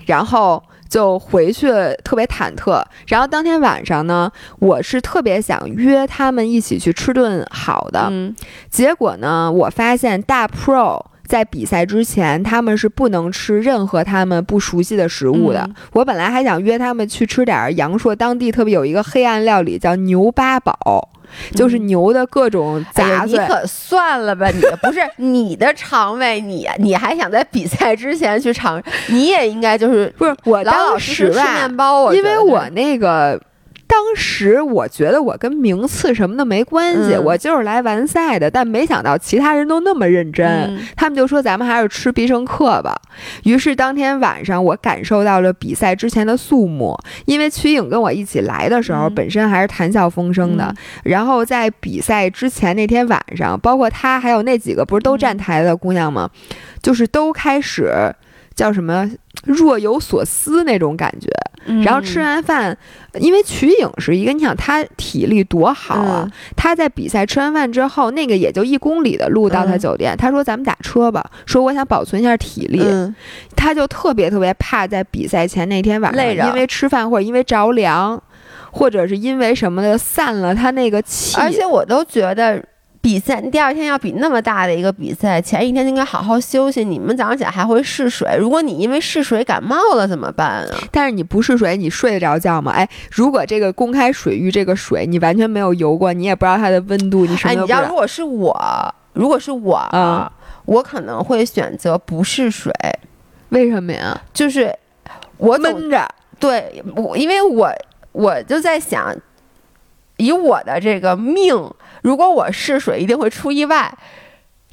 [0.07, 0.63] 然后
[0.93, 1.69] 就回去
[2.05, 2.85] 特别忐忑。
[3.07, 8.37] 然后当天晚上呢，我是特别想约他们一起去吃顿好的，嗯
[8.69, 11.03] 结果呢，我发现大 Pro。
[11.25, 15.61] 在比赛之前，他们是不能吃任何他们不熟悉的食物的。
[15.67, 21.09] 嗯我本来还想约他们去吃点儿阳朔当地特别有一个黑暗料理，叫牛八宝，
[21.55, 23.39] 就是牛的各种杂碎。
[23.39, 28.83] 你可算了吧，你不是 你的肠胃，你你还想在比赛之前去尝？
[29.09, 33.41] 你也应该就是不是我老老实实吃，面包，我因为我那个
[33.93, 40.47] 当时我觉得我跟名次什么的没关系，嗯我就是来完赛的，但没想到其他人都那么认真。
[40.47, 42.99] 嗯他们就说咱们还是吃必胜客吧。
[43.45, 50.65] 于是当天晚上，我感受到了比赛之前的肃穆，因为曲颖跟我一起来的时候，嗯本身还是谈笑风生的。
[50.65, 56.31] 嗯然后在比赛之前那天晚上，包括她还有那几个不是都站台的姑娘吗？
[56.81, 57.93] 就是都开始
[58.55, 59.11] 叫什么
[59.45, 61.29] 若有所思那种感觉。
[61.85, 62.77] 然后吃嗯完饭，
[63.21, 66.25] 因为曲颖是一个，你想她体力多好啊！
[66.27, 72.81] 嗯她在比赛吃完饭之后，那个也就一公里的路到她嗯酒店，她说咱们打车吧，说我想保存一下体力。
[72.85, 73.15] 嗯
[73.57, 78.21] 她就特别特别怕在比赛前那天晚上，因为吃饭或者因为着凉，
[78.73, 81.41] 或者是因为什么的散了她那个气。
[81.41, 82.63] 而且我都觉得。
[83.03, 86.85] 比赛第二天要比那么大的一个比赛，前一天就应该好好休息。
[86.85, 90.79] 你们早上起来还会试水，如果你因为试水感冒了怎么办啊？
[90.93, 92.71] 但是你不试水，你睡得着觉吗？
[92.71, 97.81] 哎，如果这个公开水域这个水你完全没有游过，你也不知道它的温度，你什哎，么都不知道。
[97.81, 100.31] 你知道，如果是我，如果是我，嗯
[100.65, 102.73] 我可能会选择不试水，
[103.49, 104.17] 为什么呀？
[104.33, 104.73] 就是
[105.39, 106.09] 我总闷着。
[106.39, 107.69] 对我，因为我
[108.13, 109.13] 我就在想，
[110.19, 111.53] 以我的这个命，
[112.03, 113.93] 如果我试水，一定会出意外。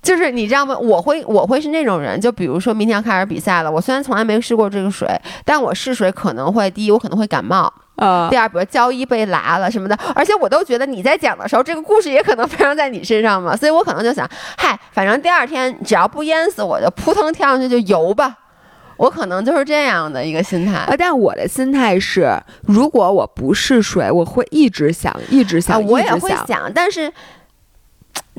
[0.02, 0.78] 就是你知道吗？
[0.78, 5.06] 我会我会是那种人，就比如说明天要开始比赛了，我虽然从来没试过这个水，
[5.44, 7.68] 但我试水可能会第一，我可能会感冒；
[7.98, 14.26] 啊第二，比如胶衣被拉了什么的，而且我都觉得你在讲的时候，这个故事也可能发生在你身上嘛，所以我可能就想，
[14.58, 18.34] 嗨，反正第二天只要不淹死我，就扑腾跳上去就游吧。
[19.00, 20.74] 我可能就是这样的一个心态。
[20.80, 20.93] 啊！
[20.97, 22.30] 但我的心态是，
[22.64, 26.20] 如果我不试水，我会一直想，一直啊，想，我也一直想。
[26.20, 27.12] 会想，但是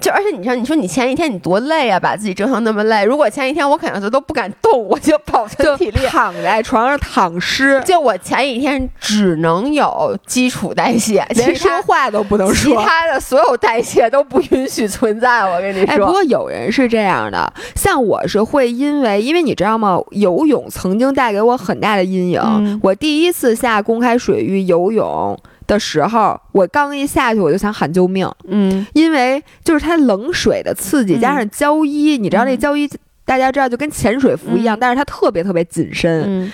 [0.01, 3.05] 就而且你说，你说你前一天你多累啊，把自己折腾那么累。
[3.05, 6.01] 如果前一天我可能就都不敢动，我就保存体力。
[6.07, 12.83] 躺在床上躺尸，就我前一天只能有基础代谢，连说话都不能说其说。
[12.83, 15.43] 他的所有代谢都不允许存在。
[15.43, 20.01] 我跟你哎，不，过有人是这样的，像我是会因为，因为你知道吗？
[20.13, 22.41] 游泳曾经带给我很大的阴影。
[22.43, 25.39] 嗯我第一次下公开水域游泳
[25.71, 28.85] 的时候，我刚一下去我就想喊救命，嗯。
[28.93, 31.21] 因为就是它冷水的刺激嗯。
[31.21, 32.59] 加上胶衣，你知道那嗯。
[32.59, 32.91] 胶衣。
[33.25, 34.79] 大家知道，就跟潜水服一样，嗯。
[34.81, 36.25] 但是它特别特别紧身。
[36.27, 36.53] 嗯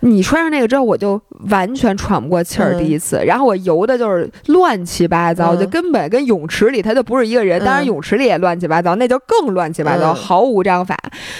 [0.00, 1.20] 你穿上那个之后，我就
[1.50, 2.74] 完全喘不过气儿。
[2.74, 7.58] 嗯第一次，然后我游的就是乱七八糟，嗯就根本跟泳池里它就不是一个人。
[7.64, 10.96] 当然，嗯泳池里也乱七八糟，那就更乱七八糟，嗯毫无章法，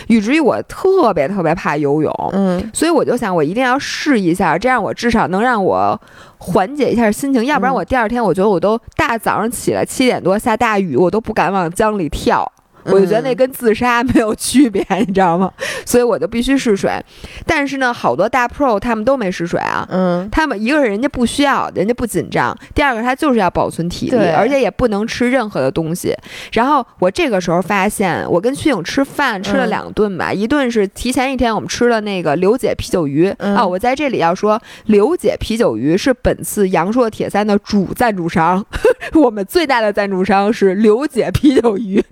[0.09, 2.31] 以至于我特别特别怕游泳。
[2.33, 5.99] 嗯所以我就想，我一定要试一下，这样我至少能让我
[6.39, 7.45] 缓解一下心情。
[7.47, 12.51] 要不然嗯我第二天，我觉得我都大早上起来七点多下大雨，我都不敢往江里跳。
[12.85, 15.53] 我就觉得那跟自杀没有区别， 你知道吗？
[15.85, 16.93] 所以我就必须试水。
[17.47, 19.87] 但是呢，好多大 pro 他们都没试水啊。
[19.91, 26.15] 嗯他们一个是人家不需要，人家不紧张；第二个他就是要保存体力，而且也不能吃任何的东西。
[26.53, 38.65] 然后我这个时候发现，我跟曲颖吃饭吃了嗯两顿吧，一顿是提前一天我们吃了那个刘姐啤酒鱼、嗯哦，我在这里要说，刘姐啤酒鱼是本次阳朔铁三的主赞助商，
[39.15, 42.03] 我们最大的赞助商是刘姐啤酒鱼。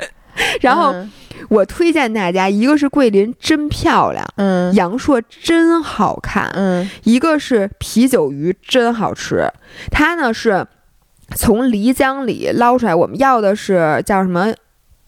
[0.62, 1.10] 然后嗯。
[1.50, 4.74] 我推荐大家，一个是桂林真漂亮，嗯。
[4.74, 6.90] 阳朔真好看，嗯。
[7.04, 9.48] 一个是啤酒鱼真好吃，
[9.90, 10.66] 它呢是
[11.36, 14.52] 从漓江里捞出来，我们要的是叫什么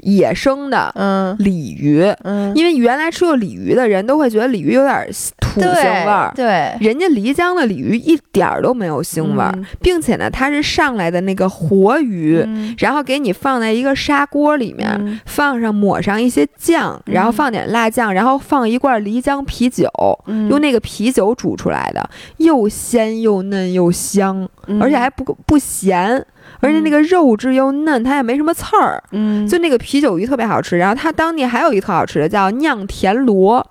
[0.03, 1.36] 野生的嗯。
[1.38, 5.07] 鲤鱼，嗯，因为原来吃过鲤鱼的人都会觉得鲤鱼有点
[5.40, 6.32] 土腥味儿。
[6.34, 9.64] 对，人家漓江的鲤鱼一点儿都没有腥味儿，嗯。
[9.80, 12.74] 并且呢，它是上来的那个活鱼，嗯。
[12.78, 15.20] 然后给你放在一个砂锅里面，嗯。
[15.26, 19.88] 放上抹上一些酱，然后嗯放点辣酱，然后放一罐漓江啤酒，
[20.26, 20.48] 嗯。
[20.51, 24.80] 用那个啤酒煮出来的，又鲜又嫩又香，嗯。
[24.80, 26.24] 而且还不不咸，
[26.59, 29.03] 而且那个肉质又嫩，它也没什么刺儿。
[29.12, 33.64] 嗯就那个啤酒鱼特别好吃，然后它当地还有一特好吃的叫酿田螺，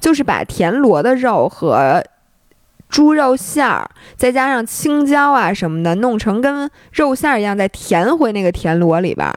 [0.00, 2.04] 就是把田螺的肉和
[2.88, 9.34] 猪肉馅儿，再加上青椒啊什么的，弄成跟肉馅儿一样，再填回那个田螺里边儿，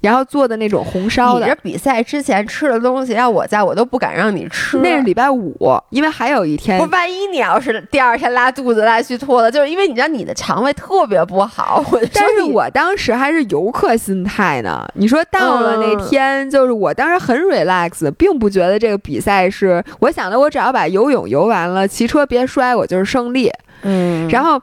[0.00, 1.60] 然后做的那种红烧的你这。
[1.62, 4.78] 比赛之前吃的东西，要我在我都不敢让你吃。
[4.78, 5.54] 那是礼拜五，
[5.90, 11.84] 因为还有一天不，万一你要是第二天拉肚子、拉虚脱了，就是因为你知道你的肠胃特别不好。
[11.92, 14.88] 我但是我当时还是游客心态呢。
[14.94, 23.50] 你说到了那嗯天，就是我当时很 relax，并不觉得这个比赛是我想的，我只要把游泳游完了，骑车别摔，我就是胜利。
[23.82, 24.60] 嗯，然后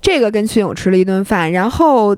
[0.00, 2.16] 这个跟曲勇吃了一顿饭，然后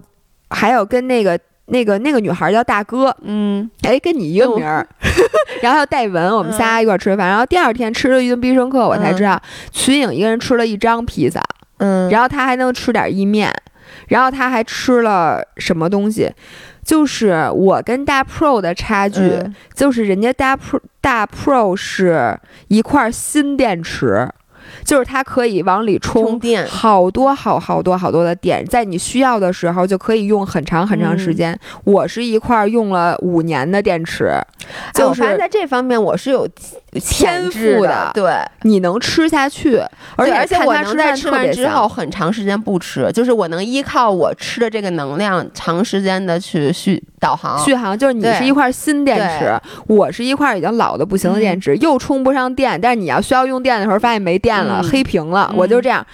[0.51, 1.39] 还有跟那个。
[1.67, 3.71] 那个那个女孩叫大哥，嗯。
[3.83, 4.87] 哎，跟你一个名儿，
[5.62, 7.29] 然后还有戴文，我们仨一块儿吃饭。
[7.29, 9.41] 然后第二天吃了一顿必胜客，我才知道
[9.71, 11.41] 曲颖一个人吃了一张披萨，
[11.79, 13.53] 嗯，然后她还能吃点意面，
[14.09, 16.31] 然后她还吃了什么东西？
[16.85, 19.55] 就是我跟大 Pro 的差距，嗯。
[19.75, 22.39] 就是人家大 Pro 大 Pro 是
[22.69, 24.29] 一块新电池，
[24.85, 26.25] 就是它可以往里充。
[26.25, 31.59] 充电，好多好好多好多的电，在你需要的时候就可以用很长很长时间。
[31.85, 34.45] 我是一块用了五年的电池，哎
[34.95, 36.49] 就是我发现在这方面我是有
[37.01, 38.35] 天质赋的对。
[38.63, 39.79] 你能吃下去，
[40.17, 47.59] 而且而且我能在吃完之后很长时间不吃，就是我能依靠我吃的这个能量，长时间的去续导航。
[47.63, 49.55] 续航就是你是一块新电池，
[49.87, 56.05] 我是一块已经老的不行的电池，又充不上电，但是你要需要用电的时候发现没电了，嗯黑屏了，嗯我就这样，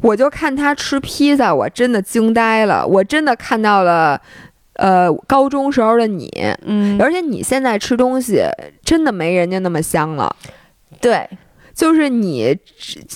[0.00, 4.20] 我就看他吃披萨，我真的惊呆了，我真的看到了。
[4.76, 6.30] 呃，高中时候的你，
[6.64, 8.42] 嗯，而且你现在吃东西
[8.84, 10.34] 真的没人家那么香了。
[11.00, 11.28] 对
[11.74, 12.56] 就是你，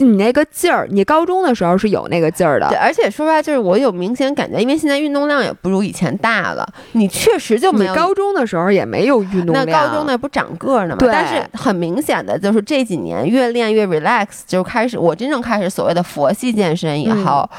[0.01, 9.65] 你那个劲儿，你高中的时候是有那个劲儿的对，，而且说实话，就是我有明显感觉，因为现在运动量也不如以前大了，你确实就没有你高中的时候也没有运动那。
[9.65, 10.99] 高中那不长个儿呢吗？
[10.99, 17.59] 对但是很明显的就是这几年越练越 relax，就开始我真正开始所谓的佛系健身以后，嗯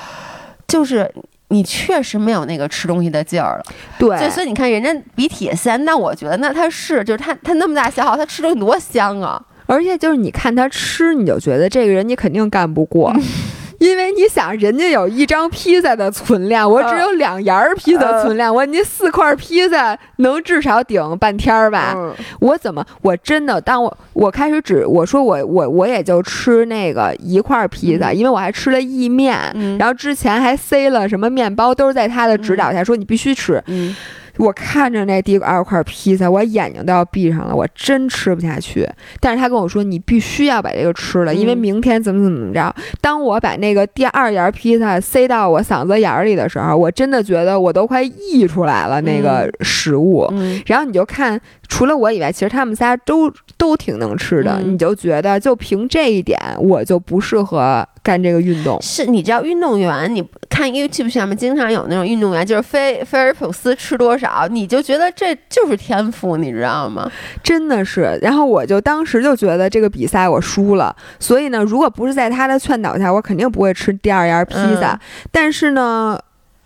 [0.67, 1.11] 就是
[1.51, 3.63] 你确实没有那个吃东西的劲儿了。
[3.99, 9.39] 对，就所以你看人家比铁三，那我觉得那他是就是他他那么大消耗，他吃东西多香啊！
[9.67, 13.13] 而且就是你看他吃，你就觉得这个人你肯定干不过，
[13.82, 21.93] 因为你想人家有一张披萨的存量，我只有两沿儿披萨存量，我你四块披萨能至少顶半天儿吧？
[21.95, 29.36] 嗯我怎么我真的当我我开始只我说我我我也就吃那个一块披萨，嗯因为我还吃了意面。
[29.55, 33.59] 嗯然后之前还塞了什么面包，都是在他的指导下说你必须吃。
[34.41, 38.87] 嗯我看着那第二块披萨，我眼睛都要闭上了，我真吃不下去。
[39.19, 42.73] 但是他跟我说，你必须要把这个吃了，因为嗯明天怎么怎么着。
[42.99, 50.27] 当我把那个第二沿披萨塞到我嗓子眼儿里的时候，我真的觉得我都快溢出来了那个食物。
[50.31, 54.59] 嗯，然后你就看，除了我以外，其实他们仨都都挺能吃的。
[54.63, 58.81] 嗯你就觉得，就凭这一点，我就不适合干这个运动。
[58.81, 67.09] 是你知道运动员，你看 YouTube 上面经常有那种运动员，就是菲菲尔普斯吃多少，你就觉得这就是天赋，你知道吗？
[67.43, 74.93] 真的是，然后我就当时就觉得这个比赛我输了，所以呢，如果不是在他的劝导下，我肯定不会吃第二样披萨。
[74.93, 74.99] 嗯
[75.31, 76.19] 但是呢，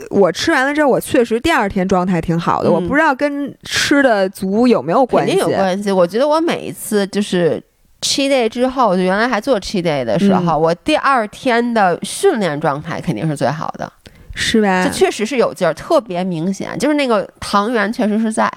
[0.09, 5.33] 我吃完了之后，我确实第二天状态挺好的，嗯我不知道跟吃的足有没有关系。
[5.33, 5.91] 定有关系。
[5.91, 7.61] 我觉得我每一次就是。
[8.05, 13.91] Cheat day 之后，就原来还做 cheat day 的时候，嗯我第二天的训练状态肯定是最好的，
[14.35, 14.91] 是吧这？
[14.91, 18.51] 确实是有劲儿，特别明显，就是那个糖原确实是在。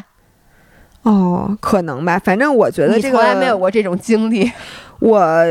[1.03, 2.19] 哦，可能吧。
[2.19, 4.51] 反正我觉得这个从来没有过这种经历，
[5.01, 5.45] 我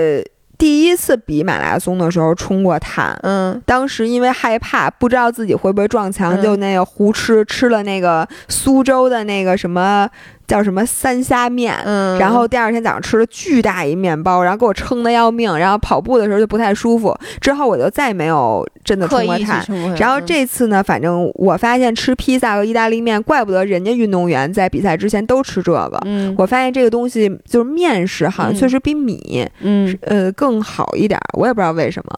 [0.57, 3.17] 第一次比马拉松的时候冲过碳。
[3.23, 10.07] 嗯当时因为害怕，不知道自己会不会撞墙，嗯就那个胡吃，吃了那个苏州的那个什么
[10.47, 17.13] 叫什么三虾面，嗯，然后第二天早上吃了巨大一面包，然后给我撑的要命，然后跑步的时候就不太舒服。
[17.41, 19.95] 之后我就再也没有真的刻意去冲过碳。
[19.97, 25.99] 然后嗯这次呢，反正我发现吃披萨和意大利面，怪不得人家运动员在比赛之前都吃这个。
[26.05, 32.17] 嗯我发现这个东西就是面食，好像嗯确实比米、嗯呃更好一点儿，我也不知道为什么。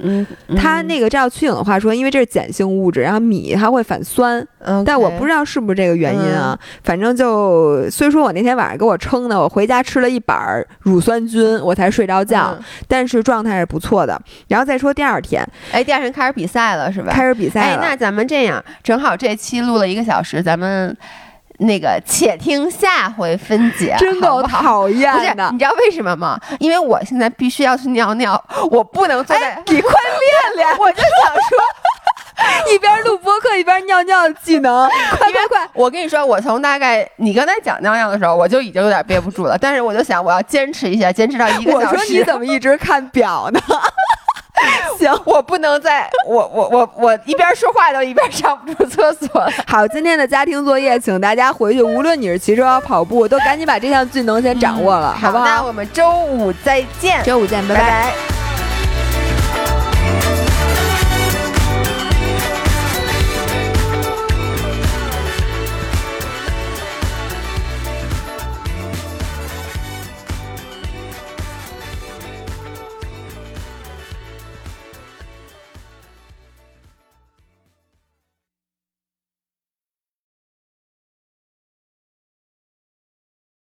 [0.00, 0.26] 嗯，
[0.56, 6.58] 它那个照曲颖的话说，因为这是碱性物质，然后米它会反酸，个但我不知道是不是这个原因啊。
[6.60, 14.20] 嗯反正就虽说我那天晚上给我撑的，我回家吃了一板儿乳酸菌，我才睡着觉，嗯但是状态是不错的。
[14.48, 17.12] 然后再说第二天哎，第二天开始比赛了是吧？
[17.12, 20.96] 开始比赛哎，了，那咱们这样，正好这期录了一个小时，咱们
[21.58, 24.62] 那个且听下回分解，真够好不好？
[24.62, 25.58] 讨厌不是，的你。
[25.58, 26.38] 知道为什么吗？
[26.60, 29.50] 因为我现在必须要去尿尿，我不能坐在。
[29.50, 34.88] 哎你快练练， 我就想说，一边录播客一边尿尿的技能，
[35.18, 35.68] 快快快！
[35.74, 39.58] 我跟你说，我从大概你刚才讲尿尿的时候，我就已经有点憋不住了。
[39.58, 41.96] 但是我就想，我要坚持一下，坚持到一个我小时。
[41.96, 43.60] 说你怎么一直看表呢？
[44.98, 49.48] 行， 我不能再我我我我一边说话都一边上不出厕所。
[49.66, 55.44] 好，今天的家庭作业，请大家回去，无论你是骑车还是跑步，都赶紧把这项技能先掌握了，好不好？
[55.44, 57.80] 那我们周五再见，周五见，拜拜。
[57.80, 58.47] 拜拜